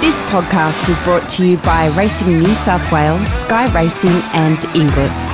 This 0.00 0.18
podcast 0.22 0.88
is 0.88 0.98
brought 1.00 1.28
to 1.28 1.46
you 1.46 1.58
by 1.58 1.88
Racing 1.88 2.38
New 2.38 2.54
South 2.54 2.90
Wales, 2.90 3.28
Sky 3.28 3.70
Racing, 3.74 4.08
and 4.32 4.56
Inglis. 4.74 5.30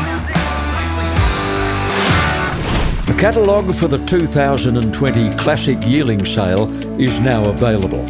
The 3.06 3.16
catalogue 3.16 3.72
for 3.72 3.86
the 3.86 4.04
2020 4.06 5.30
Classic 5.36 5.78
Yearling 5.82 6.24
Sale 6.26 6.68
is 7.00 7.20
now 7.20 7.44
available. 7.44 8.00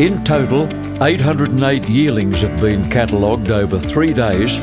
In 0.00 0.24
total, 0.24 0.66
808 1.04 1.86
yearlings 1.90 2.40
have 2.40 2.58
been 2.58 2.88
catalogued 2.88 3.50
over 3.50 3.78
three 3.78 4.14
days, 4.14 4.54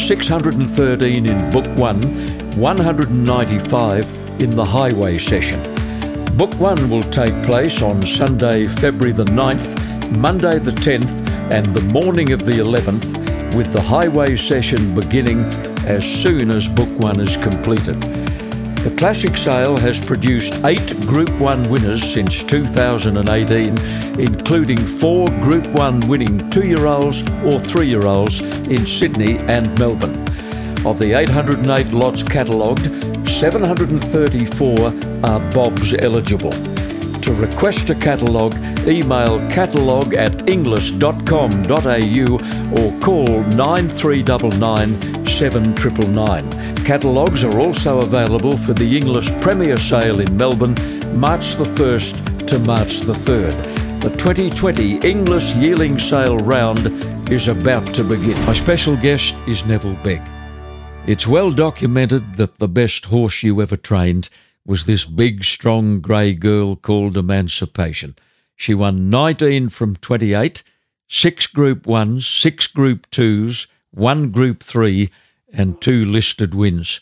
613 0.00 1.26
in 1.26 1.50
Book 1.50 1.66
1, 1.76 2.60
195 2.60 4.40
in 4.40 4.50
the 4.54 4.64
Highway 4.64 5.18
session. 5.18 5.58
Book 6.36 6.54
1 6.60 6.88
will 6.88 7.02
take 7.02 7.42
place 7.42 7.82
on 7.82 8.02
Sunday, 8.02 8.68
February 8.68 9.12
the 9.12 9.24
9th, 9.24 9.85
Monday 10.10 10.58
the 10.58 10.70
10th, 10.70 11.26
and 11.50 11.74
the 11.74 11.80
morning 11.82 12.32
of 12.32 12.44
the 12.44 12.52
11th, 12.52 13.54
with 13.54 13.72
the 13.72 13.80
Highway 13.80 14.36
session 14.36 14.94
beginning 14.94 15.44
as 15.84 16.04
soon 16.04 16.50
as 16.50 16.68
Book 16.68 16.88
1 16.98 17.20
is 17.20 17.36
completed. 17.36 18.00
The 18.82 18.94
Classic 18.96 19.36
Sale 19.36 19.76
has 19.78 20.00
produced 20.00 20.64
eight 20.64 20.86
Group 21.06 21.30
1 21.40 21.68
winners 21.68 22.02
since 22.12 22.44
2018, 22.44 23.76
including 24.20 24.78
four 24.78 25.28
Group 25.40 25.66
1 25.68 26.00
winning 26.06 26.48
two 26.50 26.66
year 26.66 26.86
olds 26.86 27.22
or 27.44 27.58
three 27.58 27.88
year 27.88 28.06
olds 28.06 28.40
in 28.40 28.86
Sydney 28.86 29.38
and 29.38 29.76
Melbourne. 29.78 30.22
Of 30.86 31.00
the 31.00 31.14
808 31.18 31.92
lots 31.92 32.22
catalogued, 32.22 32.86
734 33.28 34.86
are 35.24 35.50
Bobs 35.50 35.92
eligible. 35.94 36.54
To 37.26 37.32
request 37.32 37.90
a 37.90 37.94
catalogue, 37.96 38.54
email 38.86 39.40
catalogue 39.50 40.14
at 40.14 40.48
inglis.com.au 40.48 41.18
or 42.78 43.00
call 43.00 43.42
9399 43.42 45.26
7999. 45.26 46.76
Catalogues 46.84 47.42
are 47.42 47.58
also 47.58 47.98
available 47.98 48.56
for 48.56 48.74
the 48.74 48.96
Inglis 48.96 49.28
Premier 49.40 49.76
Sale 49.76 50.20
in 50.20 50.36
Melbourne, 50.36 50.76
March 51.18 51.56
the 51.56 51.64
1st 51.64 52.46
to 52.46 52.60
March 52.60 53.00
the 53.00 53.12
3rd. 53.12 54.02
The 54.02 54.10
2020 54.10 54.98
Inglis 54.98 55.56
Yearling 55.56 55.98
Sale 55.98 56.38
round 56.38 56.86
is 57.28 57.48
about 57.48 57.92
to 57.96 58.04
begin. 58.04 58.40
My 58.46 58.54
special 58.54 58.96
guest 58.98 59.34
is 59.48 59.66
Neville 59.66 59.96
Begg. 60.04 60.22
It's 61.08 61.26
well 61.26 61.50
documented 61.50 62.36
that 62.36 62.58
the 62.58 62.68
best 62.68 63.06
horse 63.06 63.42
you 63.42 63.60
ever 63.60 63.76
trained 63.76 64.28
was 64.66 64.84
this 64.84 65.04
big, 65.04 65.44
strong 65.44 66.00
grey 66.00 66.34
girl 66.34 66.74
called 66.74 67.16
Emancipation. 67.16 68.16
She 68.56 68.74
won 68.74 69.08
19 69.08 69.68
from 69.68 69.96
28, 69.96 70.62
six 71.08 71.46
Group 71.46 71.84
1s, 71.84 72.22
six 72.40 72.66
Group 72.66 73.08
2s, 73.10 73.66
one 73.92 74.30
Group 74.30 74.62
3, 74.62 75.10
and 75.52 75.80
two 75.80 76.04
listed 76.04 76.54
wins. 76.54 77.00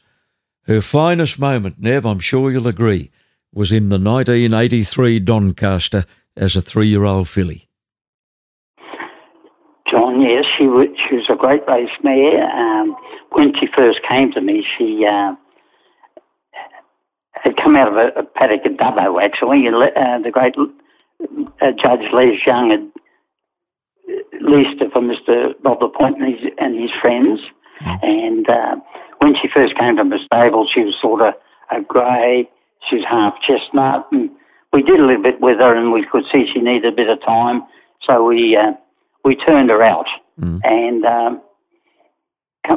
Her 0.67 0.83
finest 0.83 1.39
moment, 1.39 1.81
Nev, 1.81 2.05
I'm 2.05 2.21
sure 2.21 2.51
you'll 2.51 2.69
agree, 2.69 3.11
was 3.53 3.73
in 3.73 3.89
the 3.89 3.99
1983 3.99 5.21
Doncaster 5.21 6.05
as 6.37 6.57
a 6.57 6.63
three 6.63 6.89
year 6.89 7.05
old 7.05 7.29
filly. 7.29 7.69
John, 9.91 10.21
yes, 10.21 10.45
she 10.59 10.67
was, 10.67 10.89
she 11.09 11.17
was 11.17 11.27
a 11.31 11.37
great 11.37 11.67
race 11.69 11.91
mare. 12.03 12.45
Um, 12.51 12.97
when 13.33 13.53
she 13.59 13.67
first 13.75 14.01
came 14.09 14.33
to 14.33 14.41
me, 14.41 14.67
she 14.77 15.05
uh, 15.07 15.35
had 17.45 17.57
come 17.57 17.77
out 17.77 17.89
of 17.89 17.97
a, 17.97 18.21
a 18.21 18.23
paddock 18.25 18.65
at 18.65 18.77
Dubbo, 18.77 19.23
actually. 19.23 19.69
Uh, 19.69 20.19
the 20.19 20.31
great 20.31 20.55
uh, 20.59 21.73
Judge 21.73 22.11
Les 22.13 22.39
Young 22.47 22.71
had 22.71 22.91
leased 24.41 24.81
her 24.81 24.91
for 24.91 25.03
Mr. 25.03 25.53
Bob 25.63 25.83
Lapointe 25.83 26.21
and 26.21 26.35
his, 26.35 26.51
and 26.59 26.81
his 26.81 26.91
friends. 27.01 27.41
Mm. 27.83 28.03
And 28.03 28.49
uh, 28.49 28.77
when 29.19 29.35
she 29.35 29.49
first 29.53 29.77
came 29.77 29.97
from 29.97 30.11
the 30.11 30.19
stable, 30.25 30.67
she 30.73 30.81
was 30.81 30.95
sort 31.01 31.21
of 31.21 31.35
a 31.71 31.83
grey, 31.83 32.49
she 32.89 32.97
was 32.97 33.05
half 33.05 33.35
chestnut. 33.41 34.07
And 34.11 34.31
we 34.73 34.83
did 34.83 34.99
a 34.99 35.07
little 35.07 35.23
bit 35.23 35.41
with 35.41 35.59
her, 35.59 35.75
and 35.75 35.93
we 35.93 36.05
could 36.05 36.25
see 36.33 36.51
she 36.53 36.61
needed 36.61 36.93
a 36.93 36.97
bit 36.97 37.09
of 37.09 37.23
time. 37.23 37.63
So 38.03 38.25
we 38.25 38.57
uh, 38.57 38.73
we 39.25 39.37
turned 39.37 39.71
her 39.71 39.83
out. 39.83 40.07
Mm. 40.41 40.61
And 40.65 41.05
um, 41.05 41.43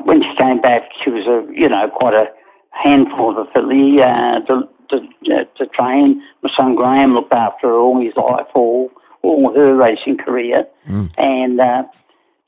when 0.05 0.21
she 0.21 0.35
came 0.37 0.61
back, 0.61 0.83
she 1.03 1.09
was 1.09 1.25
a 1.25 1.45
you 1.53 1.69
know 1.69 1.89
quite 1.89 2.13
a 2.13 2.27
handful 2.71 3.37
of 3.39 3.47
filly 3.53 4.01
uh, 4.01 4.39
to, 4.41 4.67
to, 4.89 4.97
uh, 5.33 5.43
to 5.57 5.65
train. 5.67 6.21
My 6.43 6.49
son 6.55 6.75
Graham 6.75 7.13
looked 7.13 7.33
after 7.33 7.67
her 7.67 7.77
all 7.77 8.01
his 8.01 8.15
life, 8.15 8.47
all, 8.53 8.91
all 9.23 9.53
her 9.53 9.75
racing 9.75 10.17
career. 10.17 10.65
Mm. 10.89 11.11
And 11.17 11.59
uh, 11.59 11.83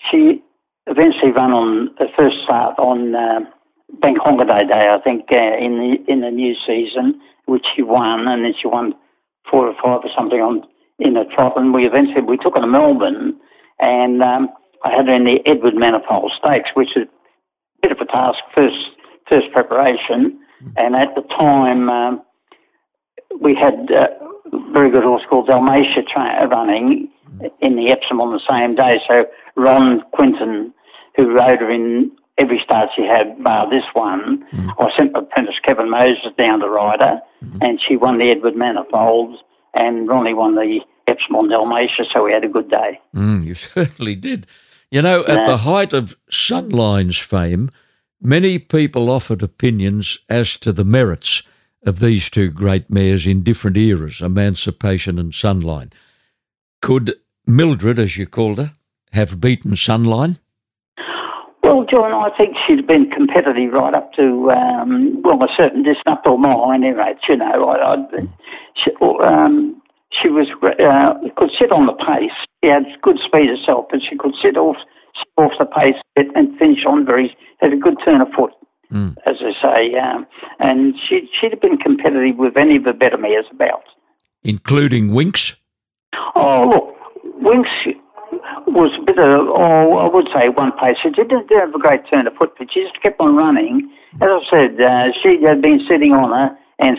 she 0.09 0.41
eventually 0.87 1.31
ran 1.31 1.51
on 1.51 1.93
the 1.97 2.07
first 2.17 2.37
start 2.43 2.77
on 2.79 3.15
uh, 3.15 3.39
Bank 4.01 4.17
Holiday 4.19 4.67
Day, 4.67 4.89
I 4.91 4.99
think, 5.03 5.25
uh, 5.31 5.57
in 5.57 5.77
the 5.77 6.11
in 6.11 6.21
the 6.21 6.31
new 6.31 6.55
season, 6.65 7.19
which 7.45 7.65
she 7.75 7.81
won, 7.81 8.27
and 8.27 8.45
then 8.45 8.53
she 8.59 8.67
won 8.67 8.93
four 9.49 9.67
or 9.67 9.73
five 9.73 10.01
or 10.03 10.09
something 10.15 10.39
on 10.39 10.63
in 10.99 11.17
a 11.17 11.25
trot. 11.25 11.57
And 11.57 11.73
we 11.73 11.87
eventually 11.87 12.21
we 12.21 12.37
took 12.37 12.55
her 12.55 12.61
to 12.61 12.67
Melbourne, 12.67 13.35
and 13.79 14.21
um, 14.21 14.49
I 14.83 14.91
had 14.91 15.07
her 15.07 15.13
in 15.13 15.25
the 15.25 15.39
Edward 15.45 15.75
Manifold 15.75 16.31
Stakes, 16.37 16.69
which 16.75 16.95
is 16.95 17.07
a 17.07 17.87
bit 17.87 17.91
of 17.91 17.99
a 17.99 18.05
task 18.05 18.39
first 18.53 18.77
first 19.29 19.51
preparation, 19.51 20.39
and 20.75 20.95
at 20.95 21.15
the 21.15 21.21
time 21.21 21.89
um, 21.89 22.21
we 23.39 23.55
had 23.55 23.89
a 23.91 24.07
very 24.73 24.89
good 24.89 25.03
horse 25.03 25.23
called 25.29 25.47
Dalmacia 25.47 26.05
tra- 26.07 26.47
running 26.47 27.09
in 27.61 27.75
the 27.75 27.89
Epsom 27.89 28.19
on 28.19 28.33
the 28.33 28.41
same 28.49 28.75
day. 28.75 28.99
So 29.07 29.25
Ron 29.55 30.01
Quinton, 30.11 30.73
who 31.15 31.31
rode 31.31 31.59
her 31.59 31.71
in 31.71 32.11
every 32.37 32.59
start 32.63 32.89
she 32.95 33.03
had, 33.03 33.43
bar 33.43 33.69
this 33.69 33.83
one, 33.93 34.45
mm. 34.51 34.73
I 34.79 34.95
sent 34.95 35.13
my 35.13 35.19
apprentice 35.19 35.55
Kevin 35.63 35.89
Moses 35.89 36.31
down 36.37 36.59
to 36.61 36.69
ride 36.69 37.01
her, 37.01 37.21
mm. 37.43 37.57
and 37.61 37.79
she 37.85 37.95
won 37.95 38.17
the 38.17 38.31
Edward 38.31 38.55
Manifolds, 38.55 39.41
and 39.73 40.07
Ronnie 40.07 40.33
won 40.33 40.55
the 40.55 40.79
Epsom 41.07 41.35
on 41.35 41.49
Dalmacia, 41.49 42.05
so 42.11 42.23
we 42.23 42.31
had 42.31 42.43
a 42.43 42.49
good 42.49 42.69
day. 42.69 42.99
Mm, 43.15 43.45
you 43.45 43.55
certainly 43.55 44.15
did. 44.15 44.47
You 44.91 45.03
know, 45.03 45.23
at 45.25 45.45
the 45.45 45.57
height 45.57 45.93
of 45.93 46.15
Sunline's 46.31 47.19
fame, 47.19 47.69
Many 48.21 48.59
people 48.59 49.09
offered 49.09 49.41
opinions 49.41 50.19
as 50.27 50.57
to 50.57 50.73
the 50.73 50.83
merits 50.83 51.41
of 51.85 51.99
these 51.99 52.29
two 52.29 52.49
great 52.49 52.89
mares 52.89 53.25
in 53.25 53.43
different 53.43 53.77
eras, 53.77 54.19
Emancipation 54.19 55.17
and 55.17 55.31
Sunline. 55.31 55.93
Could 56.81 57.15
Mildred, 57.47 57.97
as 57.97 58.17
you 58.17 58.27
called 58.27 58.57
her, 58.57 58.73
have 59.13 59.39
beaten 59.39 59.71
Sunline? 59.71 60.39
Well, 61.63 61.85
John, 61.89 62.11
I 62.11 62.35
think 62.35 62.57
she'd 62.67 62.85
been 62.85 63.09
competitive 63.09 63.71
right 63.71 63.93
up 63.93 64.11
to, 64.13 64.51
um, 64.51 65.21
well, 65.23 65.41
a 65.41 65.47
certain 65.55 65.83
distance, 65.83 66.03
up 66.07 66.23
to 66.25 66.31
a 66.31 66.37
mile 66.37 66.73
anyway. 66.73 67.15
You 67.29 67.37
know, 67.37 67.69
I, 67.69 67.93
I, 67.93 68.27
she, 68.75 68.91
um, 69.01 69.81
she 70.11 70.27
was 70.27 70.47
uh, 70.61 71.29
could 71.37 71.51
sit 71.57 71.71
on 71.71 71.85
the 71.85 71.93
pace. 71.93 72.31
She 72.63 72.69
had 72.69 72.83
good 73.01 73.19
speed 73.23 73.49
herself, 73.49 73.85
but 73.89 74.01
she 74.01 74.17
could 74.17 74.35
sit 74.41 74.57
off 74.57 74.77
off 75.37 75.51
the 75.59 75.65
pace 75.65 75.95
and 76.15 76.57
finish 76.57 76.85
on 76.85 77.05
very, 77.05 77.35
had 77.59 77.73
a 77.73 77.77
good 77.77 77.97
turn 78.03 78.21
of 78.21 78.27
foot, 78.35 78.51
mm. 78.91 79.15
as 79.25 79.37
I 79.41 79.53
say. 79.61 79.97
Um, 79.97 80.27
and 80.59 80.95
she, 81.07 81.29
she'd 81.39 81.51
have 81.51 81.61
been 81.61 81.77
competitive 81.77 82.37
with 82.37 82.57
any 82.57 82.77
of 82.77 82.83
the 82.83 82.93
better 82.93 83.17
mares 83.17 83.45
about. 83.51 83.83
Including 84.43 85.09
Winx? 85.09 85.55
Oh, 86.35 86.69
look, 86.69 87.43
Winx 87.43 87.67
was 88.67 88.91
a 88.99 89.03
bit 89.03 89.17
of, 89.19 89.47
oh, 89.47 89.97
I 89.97 90.07
would 90.13 90.27
say 90.33 90.49
one 90.49 90.71
pace. 90.73 90.97
She 91.01 91.09
didn't 91.09 91.49
have 91.51 91.73
a 91.73 91.79
great 91.79 92.01
turn 92.09 92.27
of 92.27 92.33
foot, 92.35 92.53
but 92.57 92.71
she 92.71 92.83
just 92.83 93.01
kept 93.01 93.19
on 93.19 93.35
running. 93.35 93.91
As 94.15 94.29
I 94.29 94.41
said, 94.49 94.81
uh, 94.81 95.11
she 95.21 95.43
had 95.43 95.61
been 95.61 95.79
sitting 95.87 96.13
on 96.13 96.31
her 96.31 96.57
and 96.79 96.97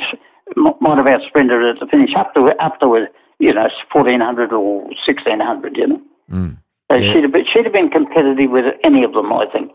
might 0.57 0.99
have 0.99 1.07
outsprinted 1.07 1.51
her 1.51 1.71
at 1.71 1.81
the 1.81 1.87
finish 1.87 2.15
up 2.17 2.35
to, 2.35 2.53
up 2.61 2.79
to 2.81 3.07
you 3.39 3.55
know, 3.55 3.69
1400 3.93 4.53
or 4.53 4.83
1600, 4.83 5.77
you 5.77 5.87
know. 5.87 6.03
Mm. 6.31 6.59
So 6.91 6.97
yeah. 6.97 7.13
she'd, 7.13 7.23
have 7.23 7.33
been, 7.33 7.45
she'd 7.53 7.65
have 7.65 7.73
been 7.73 7.89
competitive 7.89 8.51
with 8.51 8.65
any 8.83 9.05
of 9.05 9.13
them, 9.13 9.33
I 9.33 9.47
think. 9.53 9.71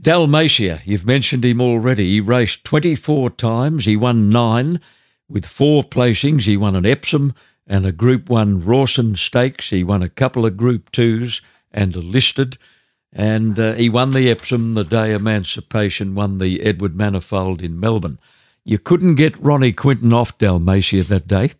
Dalmacia, 0.00 0.82
you've 0.84 1.06
mentioned 1.06 1.44
him 1.44 1.60
already. 1.60 2.10
He 2.10 2.20
raced 2.20 2.64
24 2.64 3.30
times. 3.30 3.86
He 3.86 3.96
won 3.96 4.28
nine 4.28 4.78
with 5.30 5.46
four 5.46 5.84
placings. 5.84 6.42
He 6.42 6.58
won 6.58 6.76
an 6.76 6.84
Epsom 6.84 7.34
and 7.66 7.86
a 7.86 7.92
Group 7.92 8.28
1 8.28 8.62
Rawson 8.62 9.16
Stakes. 9.16 9.70
He 9.70 9.82
won 9.82 10.02
a 10.02 10.08
couple 10.10 10.44
of 10.44 10.58
Group 10.58 10.92
2s 10.92 11.40
and 11.70 11.96
a 11.96 12.00
listed. 12.00 12.58
And 13.10 13.58
uh, 13.58 13.72
he 13.74 13.88
won 13.88 14.10
the 14.10 14.30
Epsom 14.30 14.74
the 14.74 14.84
day 14.84 15.14
Emancipation 15.14 16.14
won 16.14 16.38
the 16.38 16.60
Edward 16.60 16.94
Manifold 16.94 17.62
in 17.62 17.80
Melbourne. 17.80 18.18
You 18.64 18.78
couldn't 18.78 19.14
get 19.14 19.42
Ronnie 19.42 19.72
Quinton 19.72 20.12
off 20.12 20.36
Dalmacia 20.36 21.06
that 21.06 21.26
day. 21.26 21.52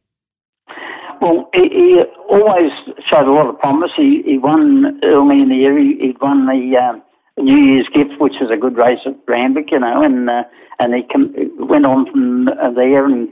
Well, 1.21 1.49
he, 1.55 1.69
he, 1.69 2.03
always 2.33 2.73
showed 3.09 3.29
a 3.29 3.33
lot 3.33 3.49
of 3.49 3.59
promise. 3.59 3.93
He, 3.97 4.23
he 4.25 4.39
won 4.39 5.01
early 5.05 5.41
in 5.41 5.49
the 5.49 5.57
year. 5.57 5.79
He, 5.79 5.97
he 6.01 6.17
won 6.21 6.47
the 6.47 6.77
um, 6.77 7.03
New 7.39 7.59
Year's 7.59 7.89
Gift, 7.93 8.21
which 8.21 8.41
is 8.41 8.51
a 8.51 8.57
good 8.57 8.77
race 8.77 9.01
at 9.07 9.17
Randwick, 9.27 9.71
you 9.71 9.81
know, 9.81 10.03
and 10.03 10.29
uh, 10.29 10.45
and 10.79 10.95
he 10.95 11.03
com- 11.03 11.35
went 11.59 11.87
on 11.87 12.11
from 12.11 12.45
there. 12.75 13.07
And 13.07 13.29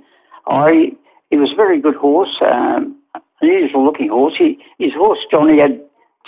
I, 0.46 0.93
he 1.31 1.37
was 1.37 1.52
a 1.52 1.56
very 1.56 1.81
good 1.81 1.96
horse. 1.96 2.37
Um, 2.40 2.96
unusual 3.40 3.84
looking 3.84 4.08
horse. 4.08 4.34
He, 4.37 4.58
his 4.78 4.93
horse, 4.94 5.19
Johnny, 5.31 5.58
had 5.58 5.81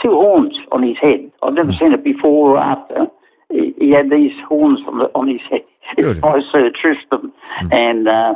two 0.03 0.11
horns 0.11 0.57
on 0.71 0.83
his 0.83 0.97
head. 0.99 1.31
I've 1.43 1.55
never 1.55 1.73
seen 1.73 1.93
it 1.93 2.05
before 2.05 2.57
or 2.57 2.59
after. 2.59 3.07
He, 3.51 3.75
he 3.79 3.91
had 3.91 4.11
these 4.11 4.33
horns 4.49 4.81
on, 4.87 4.99
the, 4.99 5.05
on 5.15 5.29
his 5.29 5.41
head. 5.51 5.63
It's 5.99 6.21
by 6.21 6.41
Sir 6.53 6.71
Tristram. 6.71 7.33
Mm. 7.61 7.73
And 7.73 8.09
uh, 8.09 8.35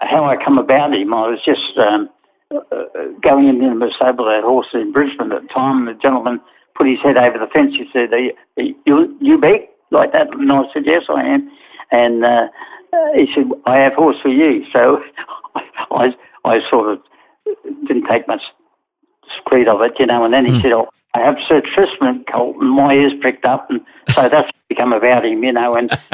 how 0.00 0.24
I 0.24 0.42
come 0.42 0.58
about 0.58 0.94
him, 0.94 1.12
I 1.12 1.28
was 1.28 1.40
just 1.44 1.76
um, 1.78 2.04
uh, 2.04 2.08
going 3.22 3.48
in 3.48 3.78
the 3.78 3.92
stable 3.94 4.26
that 4.26 4.42
horse 4.44 4.68
in 4.72 4.92
Brisbane 4.92 5.32
at 5.32 5.42
the 5.42 5.48
time. 5.48 5.86
The 5.86 5.94
gentleman 5.94 6.40
put 6.74 6.88
his 6.88 7.00
head 7.02 7.16
over 7.16 7.38
the 7.38 7.46
fence. 7.52 7.74
He 7.74 7.86
said, 7.92 8.12
Are 8.12 8.18
you, 8.18 8.74
you, 8.84 9.16
you 9.20 9.38
big 9.38 9.62
like 9.90 10.12
that? 10.12 10.34
And 10.34 10.50
I 10.50 10.62
said, 10.72 10.84
Yes, 10.86 11.04
I 11.08 11.22
am. 11.22 11.50
And 11.90 12.24
uh, 12.24 12.48
he 13.14 13.26
said, 13.34 13.44
I 13.64 13.78
have 13.78 13.94
horse 13.94 14.16
for 14.22 14.28
you. 14.28 14.64
So 14.72 15.02
I, 15.90 16.14
I 16.44 16.60
sort 16.68 16.92
of 16.92 17.00
didn't 17.86 18.06
take 18.06 18.26
much 18.28 18.42
screed 19.38 19.68
of 19.68 19.80
it, 19.82 19.92
you 19.98 20.06
know. 20.06 20.24
And 20.24 20.32
then 20.34 20.46
he 20.46 20.52
mm. 20.52 20.62
said, 20.62 20.72
oh, 20.72 20.88
I 21.14 21.20
have 21.20 21.36
Sir 21.48 21.62
Tristram 21.62 22.24
colt, 22.30 22.56
and 22.60 22.70
my 22.70 22.92
ears 22.92 23.12
pricked 23.20 23.44
up, 23.44 23.70
and 23.70 23.80
so 24.10 24.28
that's 24.28 24.50
become 24.68 24.92
about 24.92 25.24
him, 25.24 25.42
you 25.42 25.52
know. 25.52 25.74
And 25.74 25.90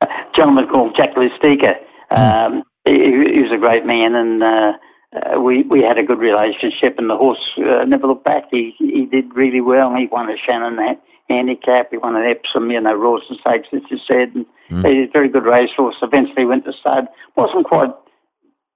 a 0.00 0.08
gentleman 0.34 0.66
called 0.68 0.96
Jack 0.96 1.14
Lustica, 1.14 1.74
hmm. 2.10 2.16
um, 2.16 2.62
he, 2.84 2.92
he, 2.92 3.42
was 3.42 3.52
a 3.52 3.58
great 3.58 3.86
man, 3.86 4.14
and 4.14 4.42
uh, 4.42 4.72
uh, 5.12 5.40
we 5.40 5.62
we 5.64 5.82
had 5.82 5.98
a 5.98 6.02
good 6.02 6.18
relationship. 6.18 6.98
And 6.98 7.10
the 7.10 7.16
horse 7.16 7.40
uh, 7.58 7.84
never 7.84 8.06
looked 8.06 8.24
back. 8.24 8.44
He 8.50 8.74
he 8.78 9.06
did 9.06 9.34
really 9.34 9.60
well. 9.60 9.94
He 9.94 10.06
won 10.06 10.30
a 10.30 10.36
Shannon 10.36 10.78
handicap. 11.28 11.88
He 11.90 11.98
won 11.98 12.16
an 12.16 12.24
Epsom, 12.24 12.70
you 12.70 12.80
know, 12.80 12.94
Rawson 12.94 13.36
Stakes, 13.40 13.68
as 13.72 13.82
you 13.90 13.98
said. 14.06 14.34
And 14.34 14.46
mm. 14.70 14.86
He's 14.86 15.08
a 15.08 15.12
very 15.12 15.28
good 15.28 15.44
racehorse. 15.44 15.96
Eventually 16.02 16.44
went 16.44 16.64
to 16.64 16.72
stud. 16.72 17.06
Wasn't 17.36 17.66
quite 17.66 17.90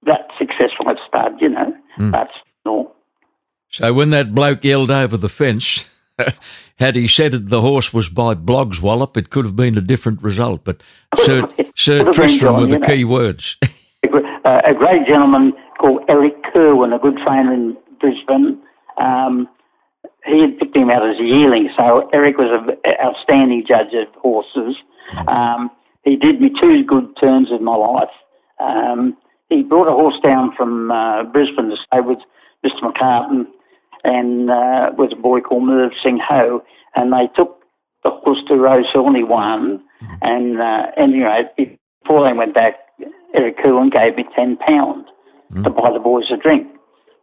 that 0.03 0.27
successful 0.37 0.89
at 0.89 0.97
stud, 1.07 1.41
you 1.41 1.49
know, 1.49 1.75
mm. 1.97 2.11
but 2.11 2.29
no. 2.65 2.93
So 3.69 3.93
when 3.93 4.11
that 4.11 4.33
bloke 4.33 4.63
yelled 4.63 4.91
over 4.91 5.17
the 5.17 5.29
fence, 5.29 5.85
had 6.79 6.95
he 6.95 7.07
said 7.07 7.33
it, 7.33 7.49
the 7.49 7.61
horse 7.61 7.93
was 7.93 8.09
by 8.09 8.33
Bloggs 8.33 8.81
Wallop, 8.81 9.17
it 9.17 9.29
could 9.29 9.45
have 9.45 9.55
been 9.55 9.77
a 9.77 9.81
different 9.81 10.21
result. 10.21 10.63
But 10.63 10.81
Sir, 11.17 11.49
Sir 11.75 12.11
Tristram 12.11 12.61
were 12.61 12.67
the 12.67 12.79
key 12.79 13.03
words. 13.03 13.57
uh, 14.13 14.61
a 14.65 14.73
great 14.73 15.05
gentleman 15.07 15.53
called 15.79 16.01
Eric 16.07 16.43
Kerwin, 16.53 16.93
a 16.93 16.99
good 16.99 17.17
trainer 17.17 17.53
in 17.53 17.77
Brisbane. 17.99 18.61
Um, 18.97 19.47
he 20.25 20.41
had 20.41 20.57
picked 20.57 20.75
him 20.75 20.89
out 20.89 21.07
as 21.07 21.19
a 21.19 21.23
yearling, 21.23 21.69
so 21.75 22.09
Eric 22.13 22.37
was 22.37 22.49
an 22.83 22.93
outstanding 23.03 23.63
judge 23.65 23.93
of 23.93 24.07
horses. 24.15 24.75
Um, 25.27 25.71
he 26.03 26.15
did 26.15 26.41
me 26.41 26.51
two 26.59 26.83
good 26.83 27.15
turns 27.19 27.49
in 27.51 27.63
my 27.63 27.75
life. 27.75 28.09
Um, 28.59 29.17
he 29.49 29.63
brought 29.63 29.87
a 29.87 29.91
horse 29.91 30.19
down 30.21 30.53
from 30.55 30.91
uh, 30.91 31.23
Brisbane 31.23 31.69
to 31.69 31.77
stay 31.77 32.01
with 32.01 32.19
Mr. 32.65 32.81
McCartan 32.81 33.47
and 34.03 34.49
uh, 34.49 34.91
with 34.97 35.13
a 35.13 35.15
boy 35.15 35.39
called 35.41 35.63
Merv 35.63 35.91
Singh 36.01 36.19
Ho, 36.19 36.63
and 36.95 37.13
they 37.13 37.27
took 37.35 37.61
the 38.03 38.09
horse 38.09 38.39
to 38.47 38.55
Rosehill 38.55 39.07
and 39.07 39.15
he 39.15 39.23
won. 39.23 39.83
And 40.21 40.61
uh, 40.61 40.87
anyway, 40.95 41.43
before 41.57 42.27
they 42.27 42.33
went 42.33 42.53
back, 42.53 42.75
Eric 43.33 43.57
Coolan 43.61 43.89
gave 43.89 44.15
me 44.15 44.25
£10 44.37 44.57
mm. 44.57 45.63
to 45.63 45.69
buy 45.69 45.91
the 45.91 45.99
boys 45.99 46.25
a 46.31 46.37
drink. 46.37 46.67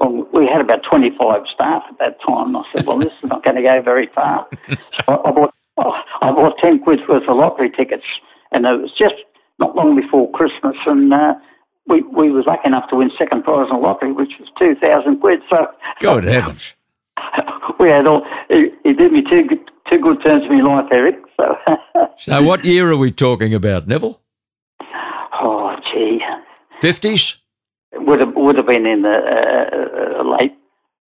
Well, 0.00 0.26
we 0.32 0.46
had 0.46 0.60
about 0.60 0.82
25 0.82 1.42
staff 1.52 1.82
at 1.88 1.98
that 1.98 2.18
time. 2.26 2.56
I 2.56 2.64
said, 2.72 2.86
well, 2.86 2.98
this 2.98 3.12
is 3.12 3.24
not 3.24 3.44
going 3.44 3.56
to 3.56 3.62
go 3.62 3.80
very 3.82 4.08
far. 4.14 4.46
so 4.68 5.22
I 5.24 5.30
bought, 5.30 5.54
I 5.78 6.30
bought 6.32 6.58
10 6.58 6.80
quid 6.80 7.00
worth 7.08 7.28
of 7.28 7.36
lottery 7.36 7.70
tickets, 7.70 8.04
and 8.52 8.66
it 8.66 8.80
was 8.80 8.92
just 8.98 9.14
not 9.58 9.76
long 9.76 9.94
before 9.94 10.30
Christmas, 10.32 10.76
and 10.86 11.12
uh, 11.12 11.34
we, 11.86 12.02
we 12.02 12.30
was 12.30 12.44
lucky 12.46 12.66
enough 12.66 12.88
to 12.90 12.96
win 12.96 13.10
second 13.16 13.44
prize 13.44 13.68
in 13.70 13.76
the 13.76 13.82
lottery, 13.82 14.12
which 14.12 14.32
was 14.40 14.48
2,000 14.58 15.20
quid. 15.20 15.40
So, 15.48 15.66
Good 16.00 16.24
heavens. 16.24 16.74
we 17.78 17.88
had 17.88 18.06
all, 18.06 18.26
he, 18.48 18.70
he, 18.82 18.92
did 18.92 19.12
me 19.12 19.22
two, 19.22 19.44
two 19.88 19.98
good 19.98 20.22
turns 20.22 20.44
in 20.44 20.58
my 20.62 20.80
life, 20.80 20.90
Eric. 20.90 21.16
So, 21.36 21.56
so 22.18 22.42
what 22.42 22.64
year 22.64 22.90
are 22.90 22.96
we 22.96 23.10
talking 23.10 23.54
about, 23.54 23.86
Neville? 23.86 24.20
Oh, 25.44 25.76
gee. 25.92 26.20
50s? 26.82 27.36
Would 27.92 28.20
have, 28.20 28.34
would 28.34 28.56
have 28.56 28.66
been 28.66 28.86
in 28.86 29.02
the 29.02 29.10
uh, 29.10 30.20
uh 30.20 30.38
late 30.38 30.54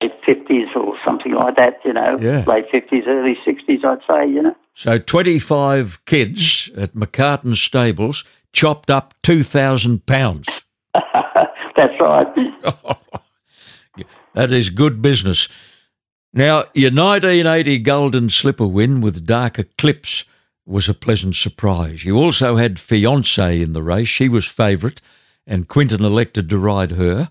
late 0.03 0.13
50s 0.23 0.77
or 0.77 0.95
something 1.05 1.33
like 1.33 1.57
that, 1.57 1.81
you 1.85 1.93
know. 1.93 2.19
Yeah. 2.21 2.45
Late 2.47 2.71
50s, 2.71 3.07
early 3.07 3.37
60s, 3.47 3.85
I'd 3.85 3.99
say, 4.07 4.31
you 4.31 4.43
know. 4.43 4.57
So 4.75 4.99
25 4.99 6.05
kids 6.05 6.71
at 6.77 6.95
McCartan 6.95 7.57
Stables 7.57 8.25
chopped 8.53 8.91
up 8.91 9.15
£2,000. 9.23 10.63
That's 11.77 12.01
right. 12.01 12.27
that 14.35 14.53
is 14.53 14.71
good 14.71 15.03
business. 15.03 15.49
Now, 16.33 16.65
your 16.75 16.91
1980 16.91 17.79
Golden 17.79 18.29
Slipper 18.29 18.67
win 18.67 19.01
with 19.01 19.27
Dark 19.27 19.59
Eclipse 19.59 20.25
was 20.67 20.89
a 20.89 20.95
pleasant 20.95 21.37
surprise. 21.37 22.05
You 22.05 22.17
also 22.17 22.57
had 22.57 22.79
Fiance 22.79 23.61
in 23.61 23.73
the 23.73 23.83
race. 23.83 24.09
She 24.09 24.29
was 24.29 24.47
favourite, 24.47 25.01
and 25.47 25.69
Quinton 25.69 26.05
elected 26.05 26.51
to 26.51 26.59
ride 26.59 26.93
her. 26.93 27.31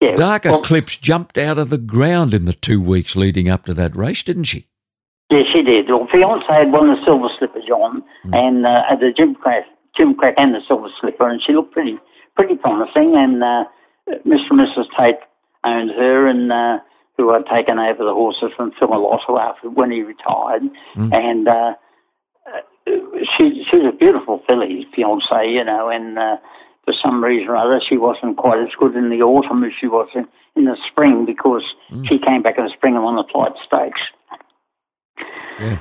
Yeah, 0.00 0.14
Dark 0.14 0.44
well, 0.44 0.60
Eclipse 0.60 0.96
jumped 0.96 1.36
out 1.38 1.58
of 1.58 1.70
the 1.70 1.78
ground 1.78 2.34
in 2.34 2.44
the 2.44 2.52
two 2.52 2.80
weeks 2.80 3.14
leading 3.16 3.48
up 3.48 3.66
to 3.66 3.74
that 3.74 3.94
race, 3.94 4.22
didn't 4.22 4.44
she? 4.44 4.66
Yeah, 5.30 5.42
she 5.52 5.62
did. 5.62 5.88
Well, 5.88 6.08
Fiance 6.10 6.46
had 6.46 6.72
won 6.72 6.88
the 6.88 7.02
Silver 7.04 7.28
Slipper, 7.38 7.60
John, 7.66 8.02
mm. 8.24 8.34
and 8.34 8.66
uh, 8.66 8.82
at 8.90 9.00
the 9.00 9.12
Gimcrack, 9.16 9.62
Gimcrack 9.98 10.34
and 10.36 10.54
the 10.54 10.60
Silver 10.66 10.88
Slipper, 11.00 11.28
and 11.28 11.42
she 11.42 11.52
looked 11.52 11.72
pretty 11.72 11.98
pretty 12.36 12.56
promising. 12.56 13.14
And 13.16 13.42
uh, 13.42 13.64
Mr. 14.26 14.50
and 14.50 14.60
Mrs. 14.60 14.86
Tate 14.96 15.20
owned 15.64 15.90
her, 15.90 16.26
and 16.26 16.52
uh, 16.52 16.78
who 17.16 17.32
had 17.32 17.46
taken 17.46 17.78
over 17.78 18.04
the 18.04 18.14
horses 18.14 18.50
from 18.56 18.72
Phil 18.78 18.88
Malotto 18.88 19.40
after 19.40 19.70
when 19.70 19.90
he 19.90 20.02
retired. 20.02 20.62
Mm. 20.96 21.14
And 21.14 21.48
uh, 21.48 21.74
she 22.86 23.64
she 23.68 23.76
was 23.76 23.92
a 23.94 23.96
beautiful 23.96 24.42
filly, 24.46 24.86
fiance, 24.94 25.50
you 25.50 25.64
know, 25.64 25.88
and 25.88 26.18
uh, 26.18 26.36
for 26.84 26.94
some 27.00 27.22
reason 27.22 27.48
or 27.48 27.56
other, 27.56 27.80
she 27.86 27.96
wasn't 27.96 28.36
quite 28.36 28.60
as 28.60 28.74
good 28.78 28.96
in 28.96 29.10
the 29.10 29.22
autumn 29.22 29.64
as 29.64 29.72
she 29.78 29.86
was 29.86 30.08
in, 30.14 30.26
in 30.56 30.64
the 30.64 30.76
spring 30.90 31.24
because 31.24 31.62
mm. 31.90 32.06
she 32.08 32.18
came 32.18 32.42
back 32.42 32.58
in 32.58 32.64
the 32.64 32.70
spring 32.70 32.94
and 32.94 33.04
won 33.04 33.16
the 33.16 33.24
Clyde 33.24 33.52
Stakes. 33.64 34.00
Yeah. 35.60 35.78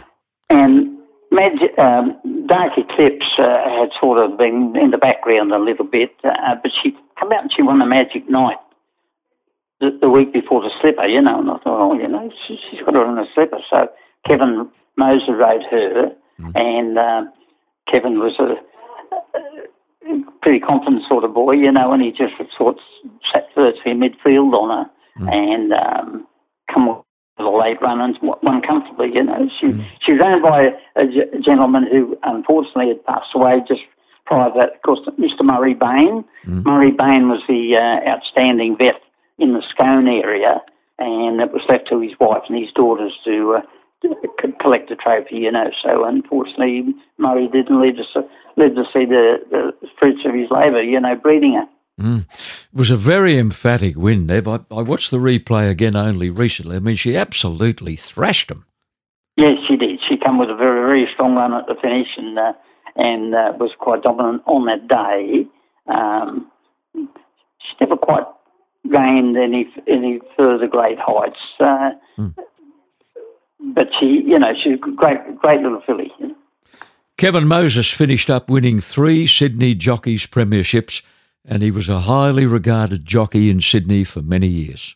And 0.50 1.00
Mag- 1.32 1.80
um, 1.80 2.46
Dark 2.46 2.74
Eclipse 2.78 3.26
uh, 3.40 3.70
had 3.70 3.90
sort 4.00 4.20
of 4.20 4.38
been 4.38 4.76
in 4.76 4.92
the 4.92 4.98
background 4.98 5.52
a 5.52 5.60
little 5.60 5.86
bit, 5.86 6.12
uh, 6.24 6.56
but 6.62 6.72
she 6.84 6.92
came 6.92 7.32
out 7.32 7.44
and 7.44 7.52
she 7.56 7.64
won 7.64 7.80
the 7.80 7.86
Magic 7.86 8.30
Night 8.30 8.58
the, 9.80 9.98
the, 10.00 10.10
week 10.10 10.32
before 10.32 10.62
the 10.62 10.70
slipper, 10.80 11.08
you 11.08 11.22
know, 11.22 11.40
and 11.40 11.50
I 11.50 11.58
thought, 11.58 11.92
oh, 11.92 11.94
you 11.94 12.08
know, 12.08 12.30
she, 12.48 12.60
has 12.72 12.86
got 12.86 12.94
her 12.94 13.06
on 13.06 13.18
a 13.18 13.26
slipper. 13.34 13.58
So 13.70 13.88
Kevin 14.28 14.70
Moses 14.98 15.30
rode 15.30 15.64
her, 15.72 16.12
mm. 16.42 16.56
and 16.56 16.98
uh, 16.98 17.24
Kevin 17.88 18.20
was 18.20 18.34
a, 18.40 18.56
a, 19.38 20.22
pretty 20.42 20.60
confident 20.60 21.04
sort 21.08 21.24
of 21.24 21.34
boy, 21.34 21.52
you 21.52 21.72
know, 21.72 21.92
and 21.94 22.02
he 22.02 22.12
just 22.12 22.34
sort 22.58 22.78
of 22.78 22.84
sat 23.32 23.48
virtually 23.56 23.96
midfield 23.96 24.54
on 24.54 24.70
her 24.70 24.92
mm. 25.20 25.32
and 25.32 25.74
um, 25.74 26.28
come 26.72 26.88
with 26.88 26.98
the 27.38 27.50
late 27.50 27.82
run 27.82 28.02
and 28.02 28.18
won 28.22 28.62
comfortably. 28.62 29.14
You 29.14 29.24
know, 29.24 29.50
she 29.60 29.68
mm. 29.68 29.86
she 30.02 30.14
was 30.14 30.22
owned 30.24 30.44
by 30.44 30.74
a, 30.96 31.04
a, 31.04 31.42
gentleman 31.42 31.88
who 31.92 32.18
unfortunately 32.24 32.90
had 32.90 33.06
passed 33.06 33.30
away 33.36 33.62
just 33.68 33.82
prior 34.26 34.50
to 34.50 34.58
that. 34.58 34.76
Of 34.76 34.82
course, 34.82 35.00
Mr. 35.20 35.44
Murray 35.44 35.74
Bain. 35.74 36.24
Mm. 36.46 36.66
Murray 36.66 36.92
Bain 36.92 37.30
was 37.30 37.42
the 37.48 37.76
uh, 37.76 38.10
outstanding 38.10 38.78
vet 38.78 39.02
in 39.38 39.54
the 39.54 39.64
Scone 39.70 40.08
area, 40.08 40.62
and 41.00 41.42
it 41.42 41.52
was 41.52 41.64
left 41.68 41.88
to 41.90 42.00
his 42.00 42.14
wife 42.20 42.44
and 42.48 42.58
his 42.58 42.72
daughters 42.74 43.14
to. 43.26 43.58
Uh, 43.58 43.62
collect 44.60 44.92
a 44.92 44.96
trophy, 44.96 45.38
you 45.38 45.52
know. 45.52 45.72
So 45.84 46.06
unfortunately, 46.06 46.94
Murray 47.18 47.48
didn't 47.48 47.82
live 47.82 47.96
to, 47.98 48.24
live 48.58 48.76
to 48.76 48.84
see 48.94 49.06
the, 49.06 49.38
the 49.50 49.74
fruits 50.00 50.22
of 50.26 50.34
his 50.34 50.50
labour, 50.50 50.82
you 50.82 51.00
know, 51.00 51.16
breeding 51.16 51.54
her. 51.54 51.68
Mm. 52.00 52.26
It 52.74 52.78
was 52.78 52.90
a 52.90 52.96
very 52.96 53.38
emphatic 53.38 53.96
win, 53.96 54.26
Nev. 54.26 54.48
I, 54.48 54.60
I, 54.72 54.82
watched 54.82 55.12
the 55.12 55.18
replay 55.18 55.70
again 55.70 55.96
only 55.96 56.30
recently. 56.30 56.78
I 56.78 56.80
mean, 56.80 56.96
she 56.96 57.16
absolutely 57.16 57.96
thrashed 57.96 58.50
him. 58.50 58.66
Yes, 59.38 59.58
she 59.68 59.76
did. 59.76 60.00
She 60.08 60.18
came 60.18 60.38
with 60.38 60.50
a 60.50 60.56
very, 60.56 60.82
very 60.82 61.08
strong 61.14 61.36
run 61.36 61.54
at 61.54 61.68
the 61.68 61.76
finish 61.76 62.08
and 62.18 62.40
uh, 62.40 62.54
and 62.96 63.36
uh, 63.36 63.54
was 63.60 63.72
quite 63.78 64.04
dominant 64.04 64.42
on 64.46 64.66
that 64.66 64.88
day. 64.88 65.46
Um, 65.88 66.52
she 66.94 67.76
never 67.80 67.98
quite 67.98 68.26
gained 68.92 69.38
any 69.38 69.68
any 69.88 70.20
further 70.38 70.68
great 70.68 70.98
heights, 71.00 71.40
uh, 71.60 71.92
mm. 72.18 72.36
But 73.76 73.88
she, 74.00 74.24
you 74.26 74.40
know, 74.40 74.54
she's 74.62 74.74
a 74.74 74.78
great, 74.78 75.38
great 75.38 75.62
little 75.62 75.82
filly. 75.86 76.12
You 76.20 76.30
know? 76.30 76.36
Kevin 77.18 77.48
Moses 77.48 77.90
finished 77.90 78.30
up 78.30 78.50
winning 78.50 78.80
three 78.80 79.28
Sydney 79.28 79.76
Jockeys 79.76 80.26
Premierships 80.26 81.02
and 81.46 81.62
he 81.62 81.72
was 81.72 81.90
a 81.90 82.02
highly 82.02 82.46
regarded 82.46 83.06
jockey 83.06 83.50
in 83.50 83.62
Sydney 83.62 84.04
for 84.04 84.22
many 84.22 84.48
years. 84.48 84.96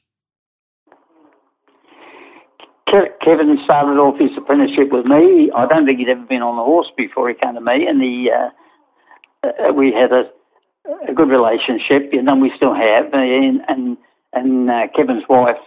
Kevin 3.21 3.59
started 3.65 3.99
off 3.99 4.17
his 4.19 4.29
apprenticeship 4.37 4.89
with 4.91 5.05
me. 5.05 5.51
I 5.53 5.65
don't 5.65 5.85
think 5.85 5.99
he'd 5.99 6.07
ever 6.07 6.21
been 6.21 6.41
on 6.41 6.57
a 6.57 6.63
horse 6.63 6.87
before 6.95 7.27
he 7.27 7.35
came 7.35 7.55
to 7.55 7.61
me, 7.61 7.85
and 7.87 8.01
he 8.01 8.31
uh, 8.31 8.49
uh 9.43 9.73
we 9.73 9.91
had 9.91 10.13
a, 10.13 10.29
a, 11.09 11.13
good 11.13 11.27
relationship, 11.27 12.13
and 12.13 12.25
then 12.25 12.39
we 12.39 12.53
still 12.55 12.73
have. 12.73 13.13
And, 13.13 13.61
and 13.67 13.97
and 14.31 14.69
uh, 14.69 14.87
Kevin's 14.95 15.23
wife, 15.27 15.57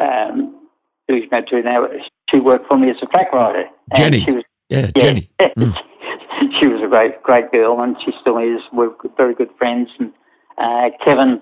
um, 0.00 0.63
who 1.08 1.16
he's 1.20 1.30
married 1.30 1.48
to 1.48 1.62
now, 1.62 1.86
she 2.30 2.40
worked 2.40 2.66
for 2.66 2.78
me 2.78 2.90
as 2.90 2.96
a 3.02 3.06
track 3.06 3.32
rider. 3.32 3.64
Jenny. 3.94 4.20
She 4.20 4.32
was, 4.32 4.44
yeah, 4.68 4.90
yeah, 4.96 5.02
Jenny. 5.02 5.30
Mm. 5.56 6.58
she 6.58 6.66
was 6.66 6.82
a 6.82 6.88
great, 6.88 7.22
great 7.22 7.52
girl, 7.52 7.80
and 7.80 7.96
she 8.04 8.12
still 8.20 8.38
is. 8.38 8.60
We're 8.72 8.90
very 9.16 9.34
good 9.34 9.50
friends. 9.56 9.90
And 9.98 10.12
uh, 10.58 10.90
Kevin 11.02 11.40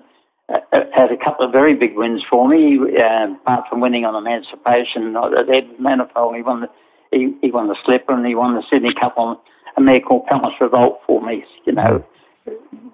uh, 0.49 0.59
uh, 0.71 0.79
had 0.93 1.11
a 1.11 1.17
couple 1.17 1.45
of 1.45 1.51
very 1.51 1.73
big 1.73 1.95
wins 1.95 2.23
for 2.29 2.47
me. 2.47 2.77
Uh, 2.77 3.33
apart 3.33 3.65
from 3.69 3.79
winning 3.79 4.05
on 4.05 4.15
Emancipation 4.15 5.15
at 5.15 5.49
Edmund 5.49 5.79
Manifold, 5.79 6.35
he 6.35 6.41
won 6.41 6.61
the 6.61 6.69
he, 7.11 7.33
he 7.41 7.51
won 7.51 7.67
the 7.67 7.75
Slipper 7.85 8.13
and 8.13 8.25
he 8.25 8.35
won 8.35 8.55
the 8.55 8.63
Sydney 8.69 8.93
Cup 8.93 9.17
on 9.17 9.37
a 9.77 9.81
mare 9.81 10.01
called 10.01 10.25
Palace 10.25 10.55
Revolt 10.59 10.99
for 11.07 11.21
me. 11.21 11.43
You 11.65 11.73
know, 11.73 12.05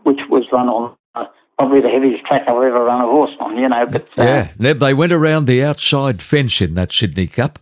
which 0.04 0.20
was 0.30 0.46
run 0.52 0.70
on 0.70 0.96
uh, 1.16 1.26
probably 1.60 1.82
the 1.82 1.90
heaviest 1.90 2.26
track 2.26 2.44
I've 2.44 2.56
ever 2.56 2.86
run 2.86 3.02
a 3.02 3.06
horse 3.06 3.32
on. 3.42 3.58
You 3.58 3.68
know, 3.68 3.86
but 3.86 4.08
uh, 4.18 4.24
yeah, 4.24 4.52
Nev, 4.58 4.80
they 4.80 4.94
went 4.94 5.12
around 5.12 5.46
the 5.46 5.62
outside 5.62 6.22
fence 6.22 6.62
in 6.62 6.74
that 6.76 6.94
Sydney 6.94 7.28
Cup. 7.28 7.60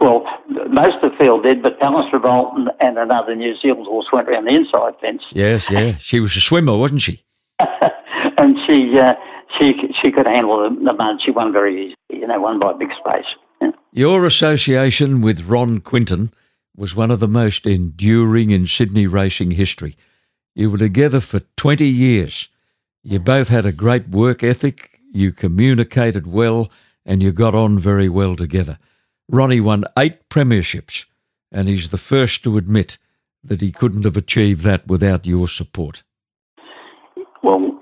Well, 0.00 0.26
most 0.68 0.96
of 1.02 1.12
the 1.12 1.16
field 1.16 1.44
did, 1.44 1.62
but 1.62 1.78
Palace 1.78 2.06
Revolt 2.12 2.54
and, 2.80 2.98
another 2.98 3.36
New 3.36 3.56
Zealand 3.56 3.86
horse 3.86 4.06
went 4.12 4.28
around 4.28 4.46
the 4.46 4.54
inside 4.54 4.94
fence. 5.00 5.22
Yes, 5.32 5.70
yeah, 5.70 5.96
she 5.98 6.18
was 6.18 6.36
a 6.36 6.40
swimmer, 6.40 6.76
wasn't 6.76 7.02
she? 7.02 7.22
and 7.60 8.56
she 8.66 8.98
uh, 8.98 9.14
she 9.58 9.74
she 10.02 10.10
could 10.10 10.26
handle 10.26 10.68
the, 10.68 10.74
the 10.84 10.92
mud. 10.92 11.20
She 11.24 11.30
won 11.30 11.52
very 11.52 11.86
easily. 11.86 11.96
You 12.10 12.26
know, 12.26 12.40
won 12.40 12.58
by 12.58 12.72
a 12.72 12.74
big 12.74 12.90
space. 12.98 13.26
Yeah. 13.62 13.70
Your 13.92 14.26
association 14.26 15.20
with 15.20 15.48
Ron 15.48 15.80
Quinton 15.80 16.32
was 16.76 16.96
one 16.96 17.10
of 17.10 17.20
the 17.20 17.28
most 17.28 17.66
enduring 17.66 18.50
in 18.50 18.66
Sydney 18.66 19.06
racing 19.06 19.52
history. 19.52 19.96
You 20.54 20.70
were 20.70 20.78
together 20.78 21.20
for 21.20 21.40
20 21.56 21.86
years. 21.86 22.48
You 23.02 23.18
both 23.18 23.48
had 23.48 23.64
a 23.64 23.72
great 23.72 24.08
work 24.08 24.42
ethic, 24.42 25.00
you 25.10 25.32
communicated 25.32 26.26
well, 26.26 26.70
and 27.06 27.22
you 27.22 27.32
got 27.32 27.54
on 27.54 27.78
very 27.78 28.10
well 28.10 28.36
together. 28.36 28.78
Ronnie 29.26 29.60
won 29.60 29.84
eight 29.98 30.28
premierships, 30.28 31.06
and 31.50 31.66
he's 31.66 31.90
the 31.90 31.98
first 31.98 32.44
to 32.44 32.58
admit 32.58 32.98
that 33.42 33.62
he 33.62 33.72
couldn't 33.72 34.04
have 34.04 34.18
achieved 34.18 34.62
that 34.64 34.86
without 34.86 35.26
your 35.26 35.48
support. 35.48 36.02
Well, 37.42 37.80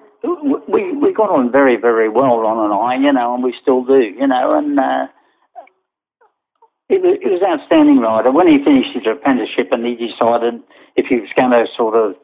we 0.68 0.92
we 0.96 1.12
got 1.12 1.30
on 1.30 1.50
very 1.50 1.76
very 1.76 2.08
well, 2.08 2.38
Ron 2.38 2.64
and 2.66 2.72
I, 2.72 2.94
you 2.94 3.12
know, 3.12 3.34
and 3.34 3.42
we 3.42 3.52
still 3.60 3.84
do, 3.84 3.98
you 3.98 4.26
know, 4.26 4.56
and 4.56 4.78
uh, 4.78 5.08
it, 6.88 7.02
was, 7.02 7.18
it 7.20 7.28
was 7.28 7.42
outstanding 7.42 7.98
rider. 7.98 8.30
When 8.30 8.46
he 8.46 8.62
finished 8.62 8.94
his 8.94 9.06
apprenticeship 9.10 9.68
and 9.72 9.84
he 9.84 9.96
decided 9.96 10.62
if 10.94 11.06
he 11.06 11.16
was 11.16 11.30
going 11.34 11.50
to 11.50 11.66
sort 11.76 11.96
of 11.96 12.14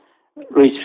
reach 0.50 0.80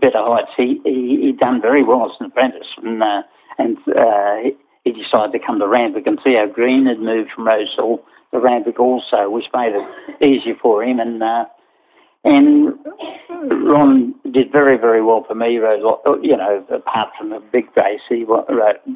better 0.00 0.18
heights, 0.18 0.50
he 0.56 0.80
he, 0.84 1.18
he 1.20 1.32
done 1.32 1.60
very 1.60 1.82
well 1.82 2.10
as 2.10 2.16
an 2.20 2.26
apprentice, 2.26 2.68
and 2.82 3.02
uh, 3.02 3.22
and 3.58 3.76
uh, 3.96 4.36
he 4.84 4.92
decided 4.92 5.32
to 5.32 5.44
come 5.44 5.58
to 5.58 5.68
Randwick. 5.68 6.06
And 6.06 6.18
see 6.24 6.34
how 6.34 6.46
Green 6.46 6.86
had 6.86 7.00
moved 7.00 7.30
from 7.34 7.46
Rosehill 7.46 8.00
to 8.32 8.38
Randwick 8.38 8.78
also, 8.78 9.30
which 9.30 9.46
made 9.54 9.74
it 9.74 10.24
easier 10.24 10.54
for 10.60 10.82
him. 10.82 11.00
And 11.00 11.22
uh, 11.22 11.46
and 12.24 12.74
Ron 13.28 14.14
did 14.32 14.50
very, 14.50 14.76
very 14.76 15.02
well 15.02 15.24
for 15.26 15.34
me. 15.34 15.52
He 15.52 15.58
wrote, 15.58 16.02
you 16.22 16.36
know, 16.36 16.64
apart 16.70 17.10
from 17.16 17.30
the 17.30 17.40
big 17.52 17.66
race, 17.76 18.00
he 18.08 18.24
wrote 18.24 18.46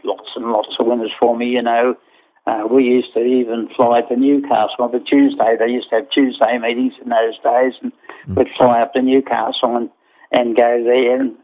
lots 0.05 0.31
and 0.35 0.51
lots 0.51 0.77
of 0.79 0.87
winners 0.87 1.13
for 1.19 1.37
me, 1.37 1.47
you 1.47 1.63
know. 1.63 1.97
Uh, 2.47 2.67
we 2.69 2.85
used 2.85 3.13
to 3.15 3.21
even 3.21 3.69
fly 3.77 4.01
to 4.03 4.17
Newcastle 4.17 4.85
on 4.85 5.05
Tuesday. 5.05 5.57
They 5.59 5.71
used 5.71 5.91
to 5.91 5.97
have 5.97 6.11
Tuesday 6.11 6.59
meetings 6.59 6.95
in 7.03 7.09
those 7.09 7.39
days, 7.39 7.75
and 7.81 7.93
mm. 8.27 8.37
we'd 8.37 8.49
fly 8.57 8.81
up 8.81 8.93
to 8.95 9.03
Newcastle 9.03 9.77
and, 9.77 9.91
and 10.33 10.57
go 10.57 10.83
there. 10.83 11.21
And 11.21 11.37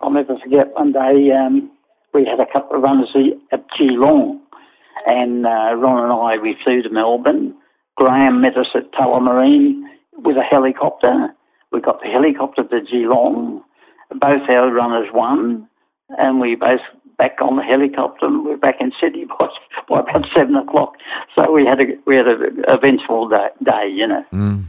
I'll 0.00 0.10
never 0.10 0.38
forget 0.38 0.72
one 0.74 0.92
day 0.92 1.30
um, 1.32 1.70
we 2.14 2.24
had 2.24 2.40
a 2.40 2.50
couple 2.50 2.76
of 2.76 2.82
runners 2.82 3.14
at 3.52 3.64
Geelong, 3.76 4.40
and 5.06 5.46
uh, 5.46 5.74
Ron 5.74 6.04
and 6.04 6.12
I 6.12 6.38
we 6.42 6.56
flew 6.64 6.82
to 6.82 6.90
Melbourne. 6.90 7.54
Graham 7.96 8.40
met 8.40 8.56
us 8.56 8.68
at 8.74 8.92
Tullamarine 8.92 9.82
with 10.16 10.36
a 10.36 10.42
helicopter. 10.42 11.28
We 11.72 11.80
got 11.80 12.00
the 12.00 12.08
helicopter 12.08 12.64
to 12.64 12.80
Geelong. 12.80 13.62
Both 14.10 14.48
our 14.48 14.72
runners 14.72 15.08
won, 15.12 15.68
and 16.16 16.40
we 16.40 16.54
both 16.54 16.80
back 17.18 17.38
on 17.42 17.56
the 17.56 17.62
helicopter. 17.62 18.26
And 18.26 18.44
we're 18.44 18.56
back 18.56 18.76
in 18.80 18.92
Sydney 19.00 19.24
by, 19.38 19.48
by 19.88 20.00
about 20.00 20.26
seven 20.34 20.56
o'clock. 20.56 20.94
So 21.34 21.50
we 21.50 21.66
had 21.66 21.80
a 21.80 21.84
we 22.06 22.16
had 22.16 22.26
an 22.26 22.64
eventful 22.68 23.28
day, 23.28 23.48
day 23.62 23.88
you 23.92 24.06
know. 24.06 24.24
Mm. 24.32 24.64